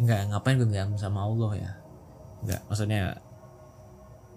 Enggak 0.00 0.28
ngapain 0.32 0.56
gue 0.56 0.68
bilang 0.68 0.96
sama 0.96 1.24
Allah 1.24 1.52
ya? 1.56 1.72
Enggak 2.42 2.60
maksudnya 2.68 3.20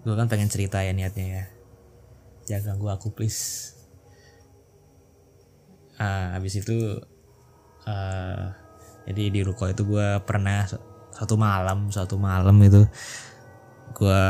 gue 0.06 0.14
kan 0.14 0.30
pengen 0.30 0.52
cerita 0.52 0.84
ya 0.84 0.92
niatnya 0.94 1.26
ya. 1.26 1.44
Jangan 2.46 2.78
ganggu 2.78 2.86
aku 2.92 3.08
please. 3.10 3.72
Ah 5.96 6.36
habis 6.36 6.60
itu 6.60 7.00
eh 7.86 8.46
jadi 9.06 9.22
di 9.30 9.40
ruko 9.46 9.70
itu 9.70 9.86
gue 9.86 10.18
pernah 10.26 10.66
satu 11.14 11.38
malam 11.38 11.88
satu 11.94 12.18
malam 12.18 12.58
itu 12.60 12.84
gue 13.96 14.22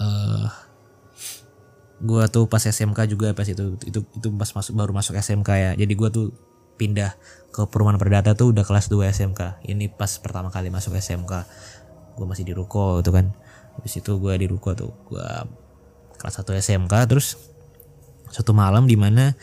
eh 0.00 0.48
gue 2.02 2.22
tuh 2.34 2.50
pas 2.50 2.58
SMK 2.58 3.06
juga 3.06 3.30
pas 3.30 3.46
itu 3.46 3.78
itu 3.86 4.00
itu 4.02 4.28
pas 4.34 4.50
masuk 4.50 4.74
baru 4.74 4.90
masuk 4.90 5.14
SMK 5.14 5.50
ya. 5.54 5.70
Jadi 5.78 5.92
gue 5.94 6.08
tuh 6.10 6.26
pindah 6.76 7.14
ke 7.52 7.68
perumahan 7.68 8.00
perdata 8.00 8.32
tuh 8.32 8.56
udah 8.56 8.64
kelas 8.64 8.88
2 8.88 9.12
SMK 9.12 9.68
ini 9.68 9.92
pas 9.92 10.08
pertama 10.20 10.48
kali 10.48 10.72
masuk 10.72 10.96
SMK 10.96 11.44
gue 12.16 12.26
masih 12.28 12.44
di 12.44 12.52
ruko 12.52 13.00
itu 13.00 13.10
kan. 13.12 13.32
Habis 13.78 14.04
itu 14.04 14.12
gue 14.20 14.34
di 14.36 14.46
ruko 14.48 14.76
tuh. 14.76 14.92
Gue 15.08 15.26
kelas 16.20 16.34
1 16.44 16.60
SMK 16.60 16.94
terus 17.08 17.40
satu 18.32 18.56
malam 18.56 18.88
di 18.88 18.96
mana 18.96 19.36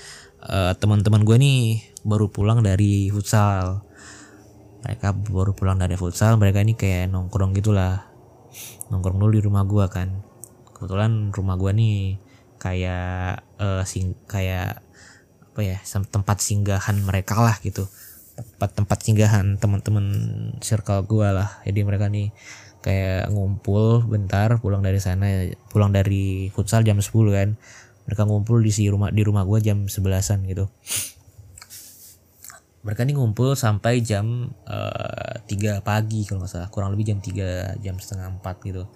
uh, 0.45 0.73
teman-teman 0.77 1.21
gue 1.25 1.37
nih 1.37 1.59
baru 2.05 2.29
pulang 2.29 2.61
dari 2.61 3.09
futsal. 3.09 3.85
Mereka 4.85 5.11
baru 5.33 5.51
pulang 5.51 5.75
dari 5.75 5.99
futsal 5.99 6.39
mereka 6.39 6.63
ini 6.63 6.77
kayak 6.77 7.11
nongkrong 7.11 7.51
gitulah. 7.57 8.07
Nongkrong 8.89 9.17
dulu 9.19 9.31
di 9.35 9.41
rumah 9.43 9.65
gue 9.65 9.85
kan. 9.91 10.09
Kebetulan 10.73 11.35
rumah 11.35 11.59
gue 11.59 11.71
nih 11.75 11.97
kayak 12.59 13.43
eh, 13.59 13.83
sing 13.87 14.15
kayak 14.27 14.83
apa 15.59 15.75
ya 15.75 15.83
tempat 16.07 16.39
singgahan 16.39 17.03
mereka 17.03 17.35
lah 17.43 17.59
gitu. 17.59 17.83
Tempat 18.39 18.79
tempat 18.79 19.03
singgahan 19.03 19.59
teman-teman 19.59 20.07
circle 20.63 21.03
gue 21.03 21.27
lah. 21.27 21.59
Jadi 21.67 21.83
mereka 21.83 22.07
nih 22.07 22.31
kayak 22.79 23.27
ngumpul 23.27 24.07
bentar 24.07 24.55
pulang 24.63 24.79
dari 24.79 25.03
sana 25.03 25.51
pulang 25.67 25.91
dari 25.91 26.47
futsal 26.55 26.87
jam 26.87 26.95
10 26.95 27.11
kan. 27.11 27.59
Mereka 28.07 28.23
ngumpul 28.23 28.63
di 28.63 28.71
si 28.71 28.87
rumah 28.87 29.11
di 29.11 29.19
rumah 29.19 29.43
gue 29.43 29.59
jam 29.59 29.83
11an 29.83 30.47
gitu. 30.47 30.71
Mereka 32.87 33.03
nih 33.03 33.19
ngumpul 33.19 33.59
sampai 33.59 33.99
jam 33.99 34.55
eh, 34.63 35.43
3 35.43 35.83
pagi 35.83 36.23
kalau 36.23 36.39
nggak 36.39 36.51
salah. 36.55 36.71
Kurang 36.71 36.95
lebih 36.95 37.11
jam 37.11 37.19
3 37.19 37.83
jam 37.83 37.99
setengah 37.99 38.31
4 38.39 38.47
gitu. 38.63 38.87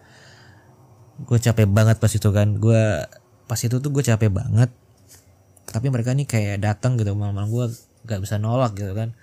Gue 1.27 1.37
capek 1.43 1.67
banget 1.67 1.99
pas 1.99 2.07
itu 2.07 2.29
kan. 2.31 2.55
Gue 2.55 3.03
pas 3.51 3.59
itu 3.59 3.75
tuh 3.83 3.91
gue 3.91 3.99
capek 3.99 4.31
banget 4.31 4.71
tapi 5.73 5.89
mereka 5.89 6.13
nih 6.13 6.29
kayak 6.29 6.61
datang 6.61 7.01
gitu 7.01 7.17
malam-malam 7.17 7.49
gue 7.49 7.65
gak 8.05 8.21
bisa 8.21 8.37
nolak 8.37 8.77
gitu 8.77 8.93
kan. 8.93 9.17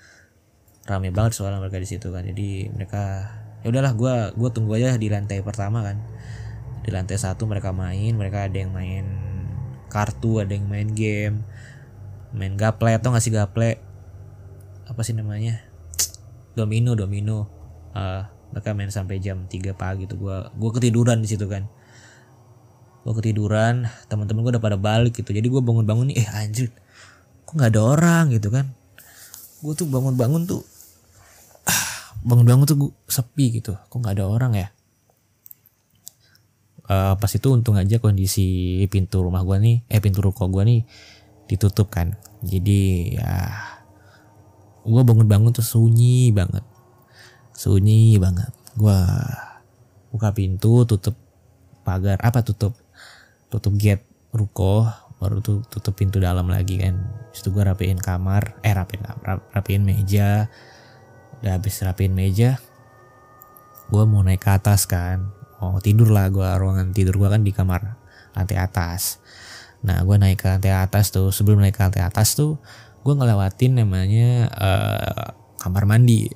Rame 0.90 1.14
banget 1.14 1.38
soalnya 1.38 1.62
mereka 1.62 1.78
di 1.78 1.86
situ 1.86 2.10
kan. 2.10 2.26
Jadi 2.26 2.66
mereka 2.74 3.30
ya 3.62 3.70
udahlah 3.70 3.94
gue 3.94 4.14
gue 4.34 4.50
tunggu 4.50 4.74
aja 4.74 4.98
di 4.98 5.06
lantai 5.06 5.46
pertama 5.46 5.86
kan. 5.86 6.02
Di 6.82 6.90
lantai 6.90 7.14
satu 7.14 7.46
mereka 7.46 7.70
main 7.70 8.18
mereka 8.18 8.50
ada 8.50 8.58
yang 8.58 8.74
main 8.74 9.06
kartu 9.86 10.42
ada 10.42 10.50
yang 10.50 10.66
main 10.66 10.90
game 10.90 11.42
main 12.30 12.54
gaple 12.54 12.90
atau 12.90 13.14
nggak 13.14 13.22
sih 13.22 13.30
gaple? 13.30 13.78
Apa 14.90 15.00
sih 15.06 15.14
namanya? 15.14 15.62
Domino 16.58 16.98
domino. 16.98 17.46
Eh, 17.94 18.22
mereka 18.50 18.74
main 18.74 18.90
sampai 18.90 19.22
jam 19.22 19.46
3 19.46 19.70
pagi 19.78 20.10
tuh 20.10 20.18
gue 20.18 20.36
gue 20.50 20.70
ketiduran 20.74 21.22
di 21.22 21.30
situ 21.30 21.46
kan 21.46 21.70
gue 23.00 23.12
ketiduran 23.16 23.88
teman-teman 24.12 24.44
gue 24.44 24.52
udah 24.58 24.64
pada 24.64 24.76
balik 24.76 25.16
gitu. 25.16 25.32
Jadi 25.32 25.46
gue 25.48 25.62
bangun-bangun 25.62 26.12
nih 26.12 26.16
eh 26.20 26.28
anjir 26.28 26.68
kok 27.48 27.58
nggak 27.58 27.72
ada 27.74 27.82
orang? 27.82 28.24
gitu 28.30 28.52
kan. 28.52 28.70
Gue 29.64 29.72
tuh 29.74 29.88
bangun-bangun 29.88 30.46
tuh 30.46 30.62
ah, 31.66 32.14
bangun-bangun 32.24 32.66
tuh 32.68 32.76
gua 32.76 32.90
sepi 33.08 33.60
gitu. 33.60 33.74
Kok 33.76 33.96
nggak 34.00 34.14
ada 34.20 34.24
orang 34.28 34.52
ya? 34.54 34.68
Eh, 36.90 37.14
pas 37.14 37.30
itu 37.30 37.46
untung 37.54 37.78
aja 37.78 38.02
kondisi 38.02 38.82
pintu 38.90 39.22
rumah 39.22 39.46
gue 39.46 39.62
nih 39.62 39.76
eh 39.86 40.02
pintu 40.02 40.18
ruko 40.18 40.50
gue 40.50 40.66
nih 40.66 40.80
ditutup 41.46 41.86
kan. 41.86 42.18
Jadi 42.42 43.14
ya 43.14 43.46
gue 44.82 45.02
bangun-bangun 45.06 45.54
tuh 45.54 45.62
sunyi 45.62 46.34
banget. 46.34 46.66
Sunyi 47.54 48.18
banget. 48.18 48.50
Gue 48.74 48.98
buka 50.10 50.34
pintu 50.34 50.82
tutup 50.82 51.14
pagar 51.86 52.18
apa 52.26 52.42
tutup 52.42 52.74
tutup 53.50 53.74
gate 53.76 54.06
ruko 54.30 54.86
baru 55.20 55.44
tuh 55.44 55.60
tutup 55.68 55.98
pintu 55.98 56.16
dalam 56.16 56.48
lagi 56.48 56.80
kan. 56.80 56.96
Habis 57.28 57.44
itu 57.44 57.48
gue 57.52 57.62
rapiin 57.66 58.00
kamar 58.00 58.56
eh 58.64 58.72
rapiin 58.72 59.04
rapiin 59.52 59.82
meja. 59.84 60.48
Udah 61.42 61.60
habis 61.60 61.76
rapiin 61.84 62.16
meja 62.16 62.56
gue 63.90 64.02
mau 64.06 64.22
naik 64.22 64.40
ke 64.40 64.50
atas 64.54 64.86
kan. 64.86 65.34
Mau 65.58 65.76
tidur 65.82 66.08
lah 66.14 66.30
gue 66.30 66.46
ruangan 66.46 66.94
tidur 66.94 67.18
gue 67.18 67.28
kan 67.28 67.42
di 67.42 67.50
kamar 67.50 67.98
lantai 68.32 68.56
atas. 68.56 69.18
Nah 69.82 70.00
gue 70.06 70.16
naik 70.16 70.40
ke 70.40 70.46
lantai 70.46 70.72
atas 70.72 71.10
tuh 71.10 71.34
sebelum 71.34 71.60
naik 71.60 71.76
ke 71.76 71.82
lantai 71.82 72.06
atas 72.06 72.38
tuh 72.38 72.56
gue 73.02 73.14
ngelewatin 73.18 73.82
namanya 73.82 74.48
eh, 74.48 75.28
kamar 75.58 75.84
mandi. 75.90 76.30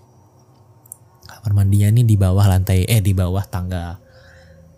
Kamar 1.25 1.63
mandinya 1.63 1.89
nih 1.95 2.05
di 2.05 2.17
bawah 2.19 2.45
lantai 2.45 2.85
eh 2.85 3.01
di 3.01 3.15
bawah 3.15 3.47
tangga 3.47 4.04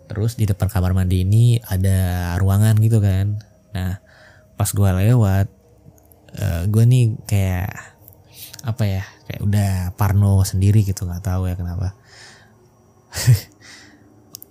terus 0.07 0.39
di 0.39 0.47
depan 0.47 0.71
kamar 0.71 0.95
mandi 0.95 1.23
ini 1.27 1.59
ada 1.61 2.33
ruangan 2.39 2.79
gitu 2.79 3.03
kan. 3.03 3.39
Nah 3.75 3.99
pas 4.57 4.69
gue 4.71 4.89
lewat 4.89 5.47
eh, 6.35 6.61
gue 6.65 6.83
nih 6.83 7.05
kayak 7.29 7.71
apa 8.67 8.83
ya 8.83 9.03
kayak 9.29 9.41
udah 9.43 9.71
parno 9.95 10.43
sendiri 10.43 10.83
gitu 10.83 11.05
nggak 11.07 11.23
tahu 11.23 11.47
ya 11.47 11.55
kenapa. 11.55 11.95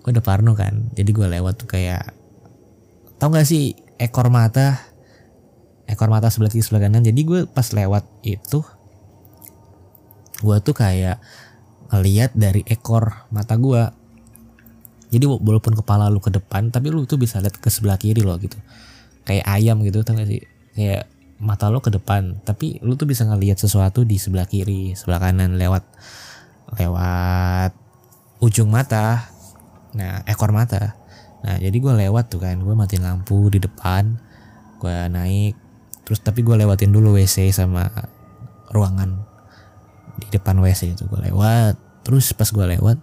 Gue 0.07 0.14
udah 0.14 0.23
parno 0.23 0.55
kan 0.55 0.95
jadi 0.95 1.11
gue 1.11 1.27
lewat 1.27 1.66
tuh 1.66 1.69
kayak 1.69 2.14
tau 3.19 3.29
gak 3.35 3.49
sih 3.49 3.75
ekor 3.99 4.31
mata? 4.31 4.79
Ekor 5.90 6.11
mata 6.11 6.31
sebelah 6.31 6.51
kiri 6.51 6.62
sebelah 6.62 6.87
kanan. 6.87 7.03
Jadi 7.03 7.21
gue 7.27 7.40
pas 7.51 7.66
lewat 7.75 8.07
itu 8.23 8.62
gue 10.47 10.57
tuh 10.62 10.75
kayak 10.77 11.19
ngeliat 11.90 12.35
dari 12.35 12.62
ekor 12.66 13.27
mata 13.33 13.57
gue 13.57 13.83
jadi 15.07 15.25
walaupun 15.27 15.79
kepala 15.79 16.11
lu 16.11 16.19
ke 16.19 16.35
depan 16.35 16.75
tapi 16.75 16.90
lu 16.90 17.07
tuh 17.07 17.19
bisa 17.21 17.38
lihat 17.38 17.55
ke 17.62 17.71
sebelah 17.71 17.99
kiri 17.99 18.27
loh 18.27 18.35
gitu. 18.42 18.59
Kayak 19.27 19.47
ayam 19.47 19.83
gitu 19.87 20.03
tau 20.03 20.19
gak 20.19 20.27
sih? 20.27 20.42
Kayak 20.75 21.11
mata 21.37 21.69
lo 21.69 21.85
ke 21.85 21.92
depan 21.92 22.42
tapi 22.42 22.81
lu 22.83 22.97
tuh 22.99 23.07
bisa 23.07 23.23
ngelihat 23.29 23.61
sesuatu 23.61 24.03
di 24.09 24.16
sebelah 24.16 24.49
kiri 24.49 24.97
sebelah 24.97 25.21
kanan 25.21 25.61
lewat 25.61 25.85
lewat 26.75 27.71
ujung 28.42 28.73
mata. 28.73 29.31
Nah 29.95 30.27
ekor 30.27 30.51
mata. 30.51 30.99
Nah 31.47 31.57
jadi 31.62 31.77
gue 31.77 31.95
lewat 32.07 32.33
tuh 32.33 32.42
kan 32.42 32.59
gue 32.59 32.75
matiin 32.75 33.07
lampu 33.07 33.47
di 33.47 33.62
depan 33.62 34.19
gue 34.83 34.97
naik. 35.12 35.55
Terus 36.03 36.19
tapi 36.23 36.42
gue 36.42 36.55
lewatin 36.59 36.90
dulu 36.90 37.14
WC 37.14 37.51
sama 37.55 37.87
ruangan 38.71 39.23
di 40.19 40.27
depan 40.35 40.59
WC 40.59 40.99
itu 40.99 41.07
gue 41.07 41.31
lewat. 41.31 41.79
Terus 42.03 42.35
pas 42.35 42.51
gue 42.51 42.66
lewat 42.75 42.99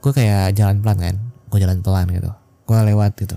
gue 0.00 0.12
kayak 0.12 0.56
jalan 0.56 0.80
pelan 0.80 0.98
kan 0.98 1.16
gue 1.50 1.58
jalan 1.58 1.78
pelan 1.82 2.06
gitu. 2.08 2.30
Gue 2.64 2.76
lewat 2.78 3.12
gitu. 3.18 3.36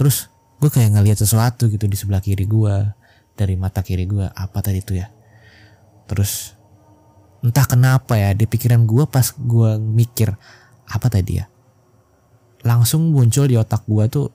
Terus 0.00 0.32
gue 0.56 0.70
kayak 0.72 0.96
ngelihat 0.96 1.18
sesuatu 1.20 1.68
gitu 1.68 1.84
di 1.84 1.96
sebelah 1.96 2.24
kiri 2.24 2.48
gue 2.48 2.74
dari 3.36 3.54
mata 3.54 3.84
kiri 3.84 4.08
gue 4.08 4.24
apa 4.24 4.58
tadi 4.64 4.80
itu 4.80 4.96
ya. 4.96 5.12
Terus 6.08 6.56
entah 7.44 7.68
kenapa 7.68 8.16
ya 8.16 8.32
di 8.32 8.48
pikiran 8.48 8.88
gue 8.88 9.04
pas 9.06 9.30
gue 9.36 9.70
mikir 9.78 10.32
apa 10.86 11.06
tadi 11.12 11.38
ya 11.38 11.46
langsung 12.66 13.14
muncul 13.14 13.46
di 13.46 13.54
otak 13.54 13.86
gue 13.86 14.04
tuh 14.10 14.26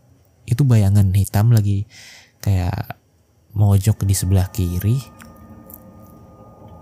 itu 0.47 0.63
bayangan 0.63 1.11
hitam 1.11 1.51
lagi 1.51 1.83
kayak 2.39 2.95
mojok 3.51 4.07
di 4.07 4.15
sebelah 4.15 4.47
kiri. 4.47 4.95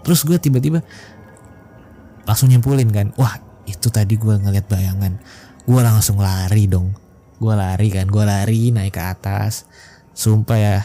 Terus 0.05 0.21
gue 0.21 0.38
tiba-tiba 0.38 0.86
langsung 2.29 2.53
nyimpulin 2.53 2.93
kan 2.93 3.10
wah 3.17 3.48
itu 3.69 3.88
tadi 3.93 4.17
gue 4.17 4.36
ngeliat 4.36 4.65
bayangan. 4.65 5.21
Gue 5.63 5.82
langsung 5.86 6.17
lari 6.17 6.65
dong. 6.65 6.97
Gue 7.38 7.53
lari 7.53 7.93
kan 7.93 8.10
gue 8.10 8.23
lari 8.25 8.73
naik 8.73 8.97
ke 8.97 9.01
atas. 9.01 9.69
Sumpah 10.17 10.58
ya. 10.58 10.77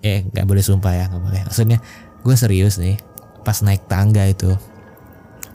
Eh 0.00 0.24
nggak 0.26 0.46
boleh 0.48 0.64
sumpah 0.64 0.92
ya 0.96 1.04
nggak 1.12 1.22
boleh. 1.22 1.40
Maksudnya 1.46 1.78
gue 2.24 2.34
serius 2.34 2.80
nih. 2.80 2.96
Pas 3.42 3.60
naik 3.60 3.86
tangga 3.90 4.24
itu 4.24 4.54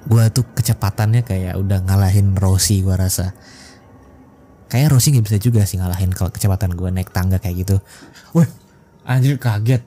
gue 0.07 0.23
tuh 0.31 0.47
kecepatannya 0.55 1.27
kayak 1.27 1.59
udah 1.59 1.83
ngalahin 1.83 2.31
Rossi 2.39 2.79
gue 2.79 2.95
rasa. 2.95 3.35
Kayak 4.71 4.95
Rossi 4.95 5.11
nggak 5.11 5.25
bisa 5.27 5.37
juga 5.39 5.67
sih 5.67 5.79
ngalahin 5.79 6.15
kalau 6.15 6.31
kecepatan 6.31 6.75
gue 6.75 6.89
naik 6.91 7.11
tangga 7.11 7.43
kayak 7.43 7.67
gitu. 7.67 7.75
Wah 8.31 8.47
anjir 9.03 9.35
kaget. 9.35 9.83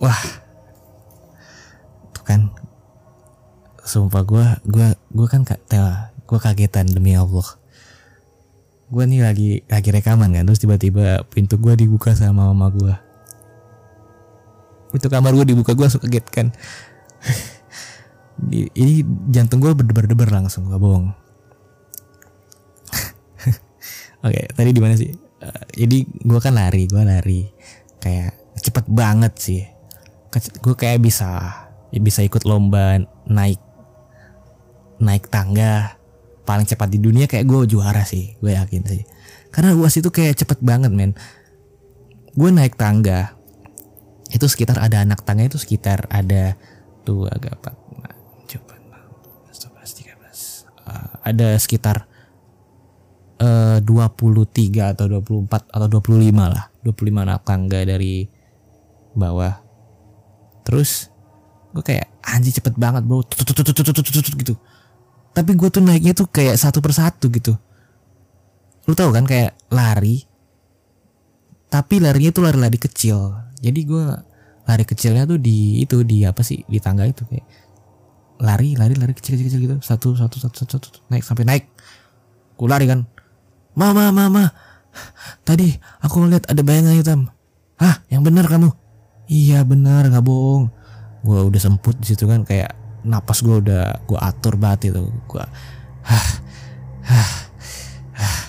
Wah 0.00 0.16
kan? 2.30 2.54
Sumpah 3.82 4.22
gue 4.22 4.46
gue 4.70 4.86
gue 4.94 5.26
kan 5.26 5.42
kak 5.42 5.66
gue 6.30 6.38
kagetan 6.38 6.86
demi 6.86 7.18
Allah. 7.18 7.46
Gue 8.86 9.02
nih 9.10 9.26
lagi 9.26 9.50
lagi 9.66 9.90
rekaman 9.90 10.30
kan 10.30 10.46
terus 10.46 10.62
tiba-tiba 10.62 11.26
pintu 11.26 11.58
gue 11.58 11.74
dibuka 11.74 12.14
sama 12.14 12.50
mama 12.54 12.70
gue 12.70 13.10
pintu 14.90 15.06
kamar 15.06 15.32
gue 15.32 15.46
dibuka 15.54 15.72
gue 15.72 15.86
langsung 15.86 16.02
kaget 16.02 16.26
kan. 16.28 16.46
Ini 18.50 19.04
jantung 19.30 19.60
gue 19.60 19.70
berdebar-debar 19.70 20.32
langsung 20.32 20.66
gak 20.66 20.80
bohong. 20.80 21.12
Oke 24.26 24.34
okay, 24.34 24.44
tadi 24.50 24.70
di 24.74 24.80
mana 24.82 24.98
sih? 24.98 25.12
Uh, 25.40 25.64
jadi 25.72 26.04
gue 26.04 26.40
kan 26.42 26.52
lari 26.58 26.90
gue 26.90 27.02
lari. 27.04 27.46
Kayak 28.02 28.34
cepet 28.58 28.86
banget 28.90 29.32
sih. 29.38 29.62
Gue 30.60 30.74
kayak 30.74 30.98
bisa 31.04 31.38
bisa 31.98 32.22
ikut 32.22 32.46
lomba 32.46 33.02
naik 33.26 33.58
naik 35.02 35.26
tangga 35.26 35.98
paling 36.46 36.68
cepat 36.68 36.86
di 36.92 37.02
dunia 37.02 37.26
kayak 37.26 37.48
gue 37.48 37.74
juara 37.74 38.06
sih 38.06 38.38
gue 38.38 38.54
yakin 38.54 38.82
sih. 38.86 39.02
Karena 39.50 39.74
uas 39.74 39.98
itu 39.98 40.14
kayak 40.14 40.38
cepet 40.38 40.62
banget 40.62 40.94
men. 40.94 41.18
Gue 42.38 42.54
naik 42.54 42.78
tangga 42.78 43.34
itu 44.30 44.46
sekitar 44.46 44.78
ada 44.78 45.02
anak 45.02 45.26
tangga 45.26 45.42
itu 45.42 45.58
sekitar 45.58 46.06
ada 46.06 46.54
tuh 47.02 47.26
agak 47.26 47.58
empat 47.58 47.74
coba 48.46 48.74
eh, 50.86 51.10
ada 51.26 51.48
sekitar 51.58 52.06
eh, 53.42 53.82
puluh 54.14 54.46
tiga 54.46 54.94
atau 54.94 55.10
dua 55.10 55.18
puluh 55.18 55.42
empat 55.42 55.66
atau 55.66 55.88
dua 55.90 55.98
puluh 55.98 56.22
lima 56.22 56.46
lah 56.46 56.64
dua 56.86 56.94
puluh 56.94 57.10
lima 57.10 57.26
anak 57.26 57.42
tangga 57.42 57.82
dari 57.82 58.30
bawah. 59.18 59.58
Terus 60.62 61.09
gue 61.70 61.84
kayak 61.86 62.06
anjing 62.26 62.54
cepet 62.54 62.74
banget 62.74 63.06
bro. 63.06 63.22
Gitu. 63.22 64.54
Tapi 65.30 65.50
gue 65.54 65.68
tuh 65.70 65.82
naiknya 65.82 66.12
tuh 66.12 66.26
kayak 66.26 66.58
satu 66.58 66.82
persatu 66.82 67.30
gitu. 67.30 67.54
Lu 68.90 68.92
tahu 68.98 69.14
kan 69.14 69.24
kayak 69.26 69.54
lari. 69.70 70.26
Tapi 71.70 72.02
larinya 72.02 72.34
tuh 72.34 72.42
lari-lari 72.50 72.78
kecil. 72.78 73.38
Jadi 73.62 73.80
gue 73.86 74.04
lari 74.66 74.84
kecilnya 74.86 75.26
tuh 75.26 75.38
di 75.38 75.82
itu 75.82 76.02
di 76.02 76.26
apa 76.26 76.42
sih 76.42 76.66
di 76.66 76.78
tangga 76.82 77.06
itu 77.06 77.22
kayak 77.26 77.46
lari 78.40 78.74
lari 78.74 78.94
lari 78.98 79.14
kecil 79.14 79.38
kecil, 79.38 79.46
kecil 79.46 79.60
gitu. 79.62 79.76
Satu 79.78 80.18
satu 80.18 80.42
satu 80.42 80.56
satu, 80.66 80.74
satu 80.82 80.98
naik 81.06 81.22
sampai 81.22 81.46
naik. 81.46 81.64
Gue 82.58 82.66
lari 82.66 82.90
kan. 82.90 83.06
Mama 83.78 84.10
mama 84.10 84.50
tadi 85.46 85.70
aku 86.02 86.26
ngeliat 86.26 86.50
ada 86.50 86.58
bayangan 86.66 86.98
hitam. 86.98 87.20
Hah 87.78 88.02
yang 88.10 88.26
benar 88.26 88.50
kamu? 88.50 88.74
Iya 89.30 89.62
benar 89.62 90.10
nggak 90.10 90.26
bohong 90.26 90.79
gue 91.20 91.40
udah 91.52 91.60
semput 91.60 91.96
di 92.00 92.12
situ 92.12 92.24
kan 92.24 92.44
kayak 92.44 92.80
napas 93.04 93.40
gue 93.40 93.56
udah 93.60 94.04
gue 94.04 94.18
atur 94.20 94.56
banget 94.56 94.92
itu. 94.92 95.02
Gue 95.28 95.44
hah, 96.04 96.28
hah, 97.04 97.30
hah. 98.16 98.40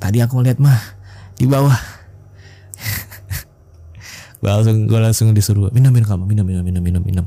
tadi 0.00 0.20
aku 0.20 0.40
lihat 0.44 0.60
mah 0.60 0.76
di 1.36 1.48
bawah. 1.48 1.76
Gue 4.38 4.50
langsung 4.54 4.86
gue 4.86 5.00
langsung 5.02 5.28
disuruh 5.34 5.66
minum 5.74 5.90
minum 5.90 6.06
kamu 6.06 6.24
minum 6.30 6.46
minum 6.46 6.62
minum 6.62 6.82
minum 6.82 7.02
minum. 7.02 7.26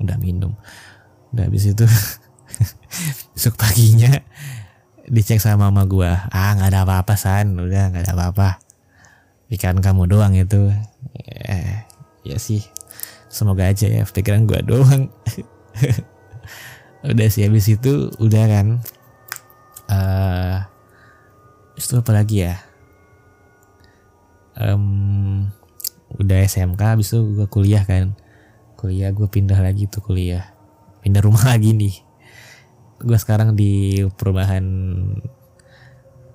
Udah 0.00 0.16
minum. 0.16 0.56
Udah 1.36 1.52
habis 1.52 1.68
itu 1.68 1.84
besok 3.36 3.60
paginya 3.60 4.24
dicek 5.04 5.38
sama 5.38 5.68
mama 5.68 5.84
gue 5.84 6.08
ah 6.08 6.50
nggak 6.56 6.72
ada 6.72 6.88
apa-apa 6.88 7.12
san. 7.20 7.60
Udah 7.60 7.92
nggak 7.92 8.08
ada 8.08 8.12
apa-apa. 8.16 8.56
Ikan 9.52 9.84
kamu 9.84 10.08
doang 10.08 10.32
itu. 10.32 10.72
Eh, 11.28 11.84
ya 12.24 12.40
sih 12.40 12.64
semoga 13.36 13.68
aja 13.68 13.84
ya 13.84 14.08
pikiran 14.08 14.48
gue 14.48 14.64
doang. 14.64 15.12
Udah 17.12 17.28
sih 17.28 17.44
habis 17.44 17.68
itu 17.68 18.08
udah 18.16 18.44
kan. 18.48 18.66
Uh, 19.86 20.58
itu 21.76 22.00
apa 22.00 22.10
lagi 22.16 22.48
ya? 22.48 22.56
Um, 24.56 25.46
udah 26.16 26.48
SMK 26.48 26.80
habis 26.80 27.12
itu 27.12 27.20
gue 27.36 27.46
kuliah 27.46 27.84
kan. 27.84 28.16
Kuliah 28.80 29.12
gue 29.12 29.28
pindah 29.28 29.60
lagi 29.60 29.84
tuh 29.86 30.00
kuliah. 30.00 30.56
Pindah 31.04 31.20
rumah 31.20 31.44
lagi 31.52 31.76
nih. 31.76 31.94
Gue 33.04 33.18
sekarang 33.20 33.52
di 33.52 34.00
perumahan 34.16 34.64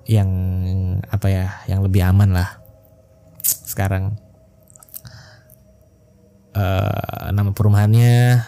yang 0.06 0.30
apa 1.10 1.26
ya 1.26 1.46
yang 1.66 1.82
lebih 1.82 2.06
aman 2.06 2.30
lah. 2.32 2.62
Sekarang 3.42 4.21
uh, 6.56 7.28
nama 7.32 7.50
perumahannya 7.52 8.44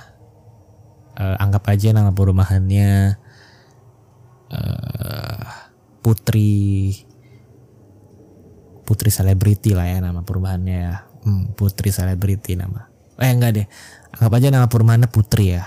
uh, 1.16 1.36
anggap 1.40 1.64
aja 1.72 1.92
nama 1.92 2.10
perumahannya 2.12 3.18
uh, 4.52 5.44
Putri 6.04 6.92
Putri 8.84 9.08
Selebriti 9.08 9.72
lah 9.72 9.88
ya 9.88 10.04
nama 10.04 10.20
perumahannya 10.20 10.76
ya. 10.76 10.94
Hmm, 11.24 11.56
Putri 11.56 11.88
Selebriti 11.88 12.52
nama. 12.52 12.84
Eh 13.16 13.32
enggak 13.32 13.56
deh. 13.56 13.66
Anggap 14.20 14.32
aja 14.36 14.48
nama 14.52 14.68
perumahannya 14.68 15.08
Putri 15.08 15.56
ya. 15.56 15.64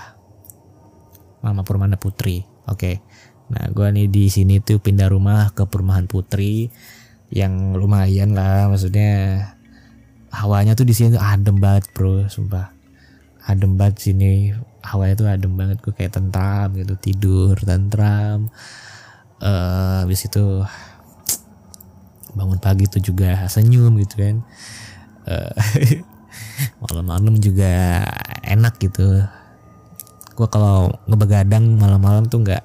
Nama 1.42 1.66
perumahannya 1.66 1.98
Putri. 1.98 2.46
Oke. 2.70 2.78
Okay. 2.78 2.94
Nah, 3.48 3.66
gua 3.74 3.90
nih 3.90 4.06
di 4.06 4.30
sini 4.30 4.62
tuh 4.62 4.78
pindah 4.78 5.10
rumah 5.10 5.50
ke 5.50 5.66
perumahan 5.66 6.06
Putri 6.06 6.70
yang 7.28 7.74
lumayan 7.74 8.32
lah 8.32 8.70
maksudnya 8.70 9.12
hawanya 10.38 10.78
tuh 10.78 10.86
di 10.86 10.94
sini 10.94 11.18
tuh 11.18 11.22
adem 11.22 11.58
banget 11.58 11.90
bro 11.90 12.30
sumpah. 12.30 12.70
Adem 13.50 13.74
banget 13.74 14.10
sini. 14.10 14.54
Hawanya 14.86 15.14
tuh 15.18 15.26
adem 15.26 15.52
banget 15.58 15.82
gue 15.82 15.92
kayak 15.92 16.14
tentram 16.14 16.70
gitu 16.78 16.94
tidur 16.98 17.54
tentram. 17.58 18.46
Uh, 19.38 20.06
habis 20.06 20.26
itu 20.26 20.62
bangun 22.34 22.58
pagi 22.62 22.86
tuh 22.86 23.02
juga 23.02 23.46
senyum 23.50 23.98
gitu 23.98 24.14
kan. 24.22 24.36
Uh, 25.26 25.52
malam-malam 26.86 27.36
juga 27.42 28.06
enak 28.46 28.78
gitu. 28.78 29.26
Gue 30.38 30.48
kalau 30.50 30.94
ngebegadang 31.10 31.66
malam-malam 31.74 32.30
tuh 32.30 32.46
nggak 32.46 32.62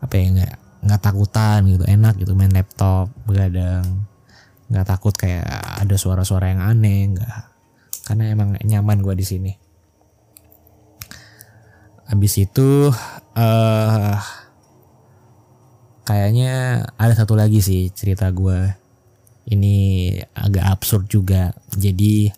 apa 0.00 0.14
ya 0.16 0.26
nggak 0.32 0.54
nggak 0.86 1.00
takutan 1.02 1.60
gitu 1.66 1.84
enak 1.88 2.14
gitu 2.20 2.32
main 2.36 2.52
laptop 2.52 3.10
begadang 3.26 4.06
nggak 4.66 4.86
takut 4.86 5.14
kayak 5.14 5.46
ada 5.82 5.96
suara-suara 5.98 6.50
yang 6.50 6.62
aneh 6.62 7.14
nggak. 7.14 7.38
Karena 8.06 8.30
emang 8.30 8.54
nyaman 8.62 9.02
gue 9.02 9.14
di 9.18 9.26
sini. 9.26 9.52
Habis 12.06 12.34
itu 12.38 12.90
uh, 13.34 14.16
kayaknya 16.06 16.86
ada 16.94 17.14
satu 17.18 17.34
lagi 17.34 17.58
sih 17.58 17.90
cerita 17.90 18.30
gue 18.30 18.70
ini 19.50 20.10
agak 20.34 20.64
absurd 20.70 21.10
juga. 21.10 21.50
Jadi 21.74 22.30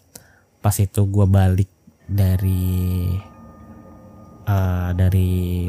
pas 0.64 0.74
itu 0.80 1.04
gue 1.04 1.26
balik 1.28 1.68
dari 2.08 3.12
uh, 4.48 4.90
dari 4.96 5.68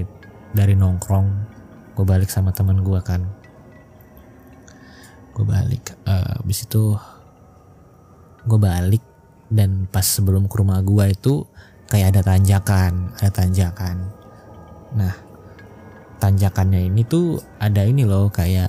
dari 0.55 0.73
nongkrong 0.73 1.27
gue 1.99 2.05
balik 2.07 2.31
sama 2.31 2.55
teman 2.55 2.79
gue 2.79 2.99
kan 3.03 3.38
gue 5.39 5.47
balik 5.47 5.95
uh, 6.03 6.43
habis 6.43 6.67
itu 6.67 6.99
gue 8.43 8.59
balik 8.59 8.99
dan 9.47 9.87
pas 9.87 10.03
sebelum 10.03 10.51
ke 10.51 10.55
rumah 10.59 10.83
gue 10.83 11.15
itu 11.15 11.47
kayak 11.87 12.11
ada 12.11 12.35
tanjakan 12.35 13.15
ada 13.15 13.31
tanjakan. 13.31 14.11
Nah 14.99 15.15
tanjakannya 16.19 16.91
ini 16.91 17.07
tuh 17.07 17.39
ada 17.55 17.87
ini 17.87 18.03
loh 18.03 18.27
kayak 18.27 18.67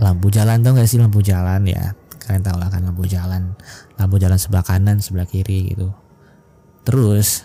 lampu 0.00 0.32
jalan 0.32 0.64
tau 0.64 0.72
gak 0.72 0.88
sih 0.88 0.96
lampu 0.96 1.20
jalan 1.20 1.60
ya? 1.68 1.92
Kalian 2.24 2.40
tahu 2.40 2.56
lah 2.56 2.72
kan 2.72 2.88
lampu 2.88 3.04
jalan. 3.04 3.52
Lampu 4.00 4.16
jalan 4.16 4.40
sebelah 4.40 4.64
kanan 4.64 4.98
sebelah 5.04 5.28
kiri 5.28 5.76
gitu. 5.76 5.92
Terus 6.88 7.44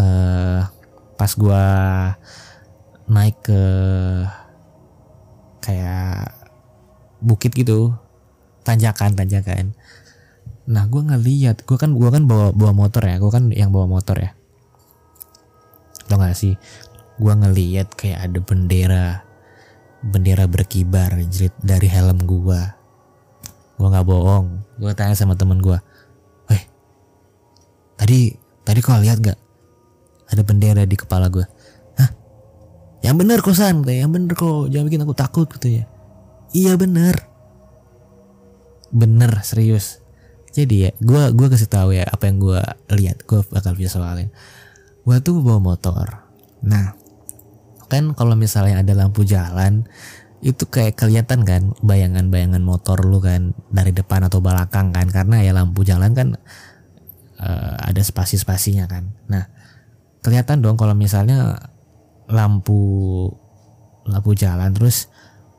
eh 0.00 0.64
pas 1.14 1.32
gua 1.36 1.64
naik 3.04 3.36
ke 3.44 3.62
kayak 5.60 6.43
bukit 7.24 7.56
gitu. 7.56 7.96
Tanjakan 8.62 9.16
tanjakan. 9.16 9.72
Nah 10.68 10.84
gua 10.88 11.02
ngeliat 11.12 11.64
gua 11.64 11.76
kan 11.80 11.96
gua 11.96 12.12
kan 12.12 12.28
bawa 12.28 12.52
bawa 12.52 12.72
motor 12.76 13.04
ya. 13.04 13.16
Gua 13.16 13.32
kan 13.32 13.48
yang 13.52 13.72
bawa 13.72 13.88
motor 13.88 14.20
ya. 14.20 14.30
Tau 16.04 16.20
gak 16.20 16.36
sih? 16.36 16.56
Gua 17.16 17.36
ngeliat 17.36 17.96
kayak 17.96 18.28
ada 18.28 18.38
bendera 18.44 19.06
bendera 20.04 20.44
berkibar 20.44 21.16
jerit 21.32 21.56
dari 21.64 21.88
helm 21.88 22.28
gua. 22.28 22.76
Gua 23.80 23.88
nggak 23.88 24.06
bohong. 24.08 24.46
Gua 24.80 24.92
tanya 24.92 25.16
sama 25.16 25.36
temen 25.36 25.64
gua 25.64 25.80
eh 26.52 26.62
tadi 27.96 28.36
tadi 28.64 28.80
kau 28.84 29.00
lihat 29.00 29.20
gak 29.24 29.38
ada 30.28 30.42
bendera 30.44 30.84
di 30.84 30.96
kepala 30.96 31.28
gua. 31.32 31.48
Hah? 32.00 32.10
Yang 33.04 33.16
bener 33.20 33.38
kosan 33.44 33.84
yang 33.88 34.12
bener 34.12 34.32
kok. 34.36 34.68
Jangan 34.72 34.84
bikin 34.88 35.04
aku 35.04 35.16
takut 35.16 35.48
gitu 35.56 35.80
ya 35.80 35.93
iya 36.54 36.78
bener. 36.78 37.26
Bener 38.94 39.42
serius. 39.42 40.00
Jadi 40.54 40.86
ya 40.86 40.90
gua 41.02 41.34
gua 41.34 41.50
kasih 41.50 41.66
tahu 41.66 41.98
ya 41.98 42.06
apa 42.06 42.30
yang 42.30 42.38
gua 42.38 42.62
lihat 42.94 43.26
gua 43.26 43.42
bakal 43.50 43.74
soalnya 43.90 44.30
gua 45.02 45.18
tuh 45.18 45.42
bawa 45.42 45.58
motor. 45.58 46.30
Nah 46.62 46.94
kan 47.90 48.14
kalau 48.14 48.38
misalnya 48.38 48.80
ada 48.80 48.94
lampu 48.94 49.26
jalan 49.26 49.84
itu 50.44 50.64
kayak 50.70 50.94
kelihatan 50.94 51.42
kan 51.42 51.74
bayangan-bayangan 51.82 52.62
motor 52.62 53.02
lu 53.02 53.18
kan 53.18 53.52
dari 53.74 53.90
depan 53.90 54.22
atau 54.30 54.38
belakang 54.38 54.94
kan. 54.94 55.10
Karena 55.10 55.42
ya 55.42 55.50
lampu 55.50 55.82
jalan 55.82 56.14
kan 56.14 56.38
uh, 57.42 57.74
ada 57.82 57.98
spasi-spasinya 57.98 58.86
kan. 58.86 59.10
Nah 59.26 59.50
kelihatan 60.22 60.62
dong 60.62 60.78
kalau 60.78 60.94
misalnya 60.94 61.58
lampu 62.30 63.26
lampu 64.06 64.32
jalan 64.38 64.70
terus 64.72 65.10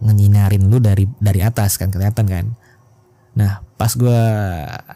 ngenyinarin 0.04 0.68
lu 0.68 0.82
dari 0.84 1.08
dari 1.20 1.39
atas 1.39 1.80
kan 1.80 1.91
kelihatan 1.91 2.28
kan? 2.28 2.46
Nah 3.36 3.64
pas 3.76 3.91
gua 3.96 4.24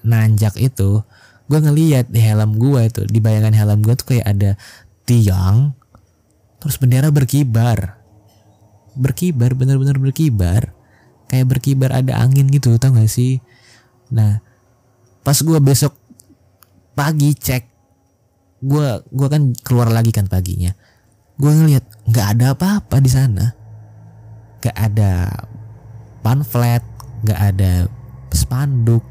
nanjak 0.03 0.55
itu 0.59 1.03
gua 1.47 1.59
ngeliat 1.59 2.11
di 2.11 2.19
helm 2.19 2.55
gua 2.59 2.87
itu 2.87 3.03
di 3.07 3.19
bayangan 3.19 3.55
helm 3.55 3.79
gua 3.83 3.95
tuh 3.95 4.15
kayak 4.15 4.27
ada 4.27 4.51
tiang 5.07 5.75
terus 6.59 6.75
bendera 6.79 7.11
berkibar. 7.11 7.99
Berkibar 8.99 9.55
bener-bener 9.55 9.95
berkibar. 9.95 10.75
Kayak 11.29 11.47
berkibar 11.57 11.93
ada 11.93 12.19
angin 12.19 12.49
gitu 12.49 12.73
tau 12.81 12.91
gak 12.91 13.07
sih? 13.07 13.39
Nah 14.11 14.43
pas 15.23 15.37
gua 15.45 15.61
besok 15.61 15.95
pagi 16.97 17.31
cek 17.37 17.63
gua 18.59 18.99
gua 19.07 19.27
kan 19.31 19.55
keluar 19.63 19.87
lagi 19.87 20.11
kan 20.11 20.27
paginya. 20.27 20.75
Gua 21.39 21.55
ngeliat 21.55 21.87
nggak 22.03 22.27
ada 22.35 22.45
apa-apa 22.51 22.99
di 22.99 23.07
sana 23.07 23.58
nggak 24.59 24.75
ada 24.75 25.31
pamflet 26.19 26.83
nggak 27.23 27.39
ada 27.55 27.71
spanduk. 28.31 29.03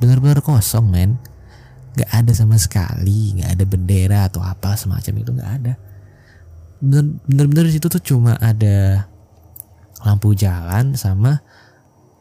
Bener-bener 0.00 0.40
kosong 0.44 0.88
men. 0.88 1.16
Nggak 1.94 2.10
ada 2.10 2.32
sama 2.34 2.58
sekali 2.58 3.38
nggak 3.38 3.50
ada 3.54 3.64
bendera 3.64 4.20
atau 4.26 4.42
apa 4.42 4.76
semacam 4.76 5.14
itu 5.20 5.30
nggak 5.32 5.52
ada. 5.62 5.72
Bener-bener 6.84 7.72
situ 7.72 7.86
tuh 7.88 8.02
cuma 8.02 8.36
ada 8.40 9.08
lampu 10.04 10.36
jalan 10.36 10.92
sama 10.98 11.40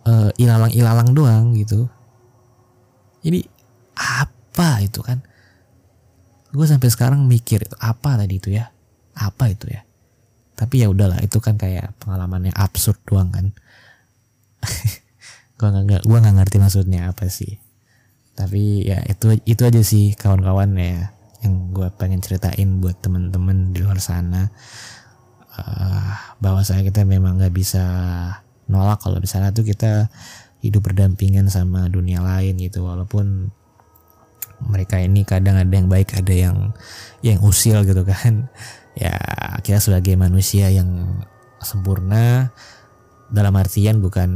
uh, 0.07 0.31
ilalang-ilalang 0.39 1.11
doang 1.11 1.51
gitu. 1.57 1.91
Jadi 3.23 3.43
apa 3.97 4.83
itu 4.83 5.03
kan? 5.03 5.19
Gue 6.53 6.69
sampai 6.69 6.87
sekarang 6.93 7.25
mikir 7.25 7.65
apa 7.81 8.15
tadi 8.15 8.37
itu 8.37 8.53
ya? 8.53 8.69
Apa 9.17 9.49
itu 9.49 9.67
ya 9.67 9.81
tapi 10.53 10.85
ya 10.85 10.87
udahlah 10.89 11.17
itu 11.25 11.41
kan 11.41 11.57
kayak 11.57 11.97
pengalamannya 11.97 12.53
absurd 12.53 13.01
doang 13.09 13.33
kan. 13.33 13.51
Gue 15.57 15.69
nggak 15.69 16.03
gue 16.03 16.17
nggak 16.17 16.35
ngerti 16.43 16.57
maksudnya 16.59 17.09
apa 17.13 17.29
sih. 17.31 17.55
Tapi 18.33 18.83
ya 18.83 18.99
itu 19.05 19.37
itu 19.47 19.61
aja 19.63 19.79
sih 19.85 20.11
kawan-kawan 20.17 20.75
ya 20.75 21.13
yang 21.45 21.71
gue 21.71 21.87
pengen 21.95 22.19
ceritain 22.19 22.81
buat 22.83 22.99
temen-temen 22.99 23.71
di 23.71 23.79
luar 23.79 24.01
sana. 24.01 24.51
Uh, 25.53 26.11
bahwa 26.41 26.65
saya 26.65 26.81
kita 26.81 27.05
memang 27.05 27.37
nggak 27.37 27.53
bisa 27.53 27.85
nolak 28.65 28.99
kalau 29.05 29.21
di 29.21 29.29
sana 29.29 29.53
tuh 29.53 29.61
kita 29.61 30.09
hidup 30.65 30.89
berdampingan 30.89 31.47
sama 31.47 31.87
dunia 31.87 32.19
lain 32.19 32.59
gitu. 32.59 32.83
Walaupun 32.83 33.53
mereka 34.67 34.99
ini 34.99 35.23
kadang 35.23 35.59
ada 35.59 35.71
yang 35.71 35.87
baik 35.87 36.15
ada 36.17 36.33
yang 36.33 36.57
yang 37.23 37.39
usil 37.43 37.83
gitu 37.83 38.03
kan 38.03 38.47
ya 38.93 39.17
kita 39.65 39.81
sebagai 39.81 40.13
manusia 40.17 40.69
yang 40.69 41.21
sempurna 41.63 42.53
dalam 43.33 43.53
artian 43.57 43.97
bukan 43.97 44.29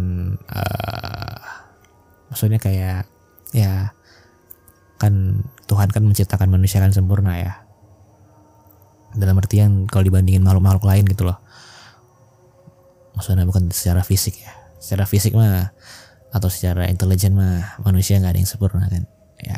uh, 0.49 1.41
maksudnya 2.34 2.58
kayak 2.58 3.05
ya 3.53 3.93
kan 4.97 5.45
Tuhan 5.70 5.93
kan 5.93 6.01
menciptakan 6.01 6.49
manusia 6.49 6.82
kan 6.82 6.89
sempurna 6.89 7.38
ya. 7.38 7.53
Dalam 9.14 9.38
artian 9.38 9.86
kalau 9.86 10.08
dibandingin 10.08 10.41
makhluk-makhluk 10.41 10.86
lain 10.89 11.05
gitu 11.05 11.30
loh. 11.30 11.38
Maksudnya 13.14 13.45
bukan 13.45 13.70
secara 13.70 14.01
fisik 14.01 14.41
ya. 14.41 14.53
Secara 14.82 15.05
fisik 15.05 15.38
mah 15.38 15.74
atau 16.34 16.49
secara 16.49 16.89
intelijen 16.89 17.38
mah 17.38 17.78
manusia 17.86 18.18
nggak 18.18 18.34
ada 18.34 18.39
yang 18.41 18.49
sempurna 18.49 18.89
kan. 18.89 19.05
Ya 19.38 19.58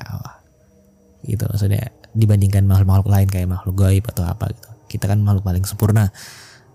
gitu 1.23 1.43
maksudnya 1.47 1.91
dibandingkan 2.15 2.63
makhluk-makhluk 2.63 3.09
lain 3.11 3.27
kayak 3.27 3.47
makhluk 3.51 3.75
gaib 3.75 4.03
atau 4.07 4.23
apa 4.23 4.49
gitu 4.55 4.69
kita 4.89 5.05
kan 5.05 5.21
makhluk 5.21 5.45
paling 5.45 5.63
sempurna. 5.63 6.09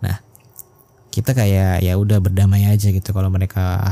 Nah 0.01 0.23
kita 1.11 1.35
kayak 1.35 1.83
ya 1.83 1.95
udah 1.99 2.23
berdamai 2.23 2.71
aja 2.71 2.91
gitu 2.91 3.11
kalau 3.11 3.31
mereka 3.31 3.83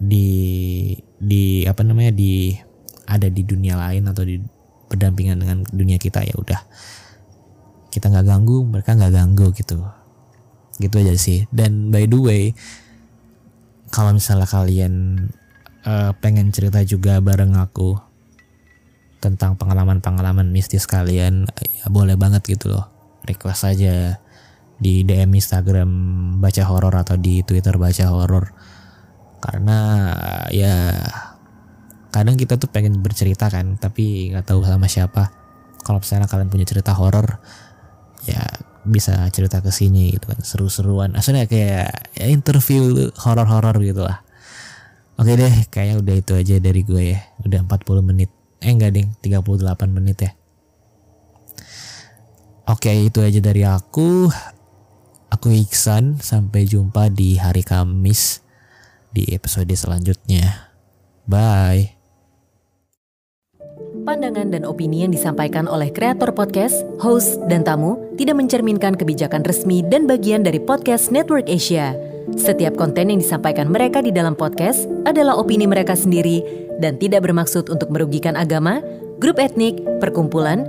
di 0.00 0.92
di 1.16 1.64
apa 1.64 1.80
namanya 1.84 2.12
di 2.12 2.56
ada 3.04 3.28
di 3.28 3.44
dunia 3.44 3.76
lain 3.76 4.08
atau 4.08 4.24
di 4.24 4.40
berdampingan 4.88 5.36
dengan 5.40 5.58
dunia 5.68 6.00
kita 6.00 6.24
ya 6.24 6.34
udah. 6.40 6.60
Kita 7.92 8.10
nggak 8.10 8.26
ganggu 8.26 8.64
mereka 8.64 8.96
nggak 8.96 9.12
ganggu 9.12 9.52
gitu. 9.52 9.84
Gitu 10.80 10.94
aja 10.98 11.14
sih. 11.14 11.46
Dan 11.52 11.92
by 11.92 12.08
the 12.08 12.18
way 12.18 12.42
kalau 13.94 14.10
misalnya 14.10 14.48
kalian 14.50 14.94
uh, 15.86 16.10
pengen 16.18 16.50
cerita 16.50 16.82
juga 16.82 17.22
bareng 17.22 17.54
aku 17.54 17.94
tentang 19.22 19.56
pengalaman-pengalaman 19.56 20.52
mistis 20.52 20.84
kalian 20.84 21.48
ya 21.48 21.86
boleh 21.88 22.12
banget 22.18 22.44
gitu 22.44 22.76
loh 22.76 22.93
request 23.24 23.66
aja 23.66 24.20
di 24.78 25.06
DM 25.06 25.32
Instagram 25.38 25.90
baca 26.42 26.62
horor 26.66 26.94
atau 26.98 27.16
di 27.16 27.40
Twitter 27.46 27.74
baca 27.80 28.04
horor. 28.10 28.52
Karena 29.40 29.78
ya 30.48 30.94
kadang 32.12 32.38
kita 32.38 32.56
tuh 32.56 32.70
pengen 32.70 33.02
bercerita 33.02 33.50
kan 33.50 33.76
tapi 33.76 34.32
nggak 34.32 34.46
tahu 34.48 34.64
sama 34.64 34.88
siapa. 34.88 35.32
Kalau 35.84 36.00
misalnya 36.00 36.28
kalian 36.28 36.48
punya 36.48 36.64
cerita 36.64 36.96
horor 36.96 37.40
ya 38.24 38.40
bisa 38.84 39.28
cerita 39.32 39.60
ke 39.60 39.68
sini 39.72 40.12
gitu 40.16 40.32
kan 40.32 40.40
seru-seruan. 40.40 41.16
Asalnya 41.16 41.48
kayak 41.48 42.12
ya, 42.16 42.26
interview 42.28 43.12
horor-horor 43.20 43.76
gitu 43.84 44.04
lah. 44.04 44.24
Oke 45.14 45.38
deh 45.38 45.54
kayaknya 45.70 46.00
udah 46.02 46.14
itu 46.18 46.32
aja 46.34 46.54
dari 46.60 46.82
gue 46.82 47.02
ya. 47.16 47.20
Udah 47.44 47.64
40 47.64 48.00
menit. 48.04 48.30
Eh 48.64 48.72
enggak 48.72 48.96
ding. 48.96 49.12
38 49.20 49.44
menit 49.92 50.18
ya 50.24 50.32
oke 52.68 52.90
itu 52.90 53.20
aja 53.20 53.40
dari 53.40 53.62
aku. 53.64 54.28
Aku 55.32 55.50
Iksan 55.50 56.22
sampai 56.22 56.62
jumpa 56.64 57.10
di 57.10 57.34
hari 57.34 57.66
Kamis 57.66 58.38
di 59.10 59.26
episode 59.34 59.70
selanjutnya. 59.74 60.70
Bye. 61.26 61.94
Pandangan 64.04 64.52
dan 64.52 64.62
opini 64.68 65.02
yang 65.02 65.10
disampaikan 65.14 65.64
oleh 65.64 65.88
kreator 65.88 66.30
podcast, 66.36 66.84
host, 67.00 67.40
dan 67.48 67.64
tamu 67.64 67.96
tidak 68.20 68.36
mencerminkan 68.36 68.94
kebijakan 68.94 69.42
resmi 69.42 69.80
dan 69.80 70.04
bagian 70.04 70.44
dari 70.44 70.60
podcast 70.60 71.08
Network 71.08 71.48
Asia. 71.48 71.96
Setiap 72.36 72.76
konten 72.76 73.08
yang 73.08 73.20
disampaikan 73.22 73.70
mereka 73.72 74.04
di 74.04 74.12
dalam 74.12 74.36
podcast 74.36 74.84
adalah 75.08 75.38
opini 75.40 75.64
mereka 75.64 75.96
sendiri 75.96 76.44
dan 76.78 77.00
tidak 77.00 77.24
bermaksud 77.24 77.70
untuk 77.72 77.88
merugikan 77.90 78.36
agama, 78.36 78.84
grup 79.22 79.40
etnik, 79.40 79.78
perkumpulan, 80.02 80.68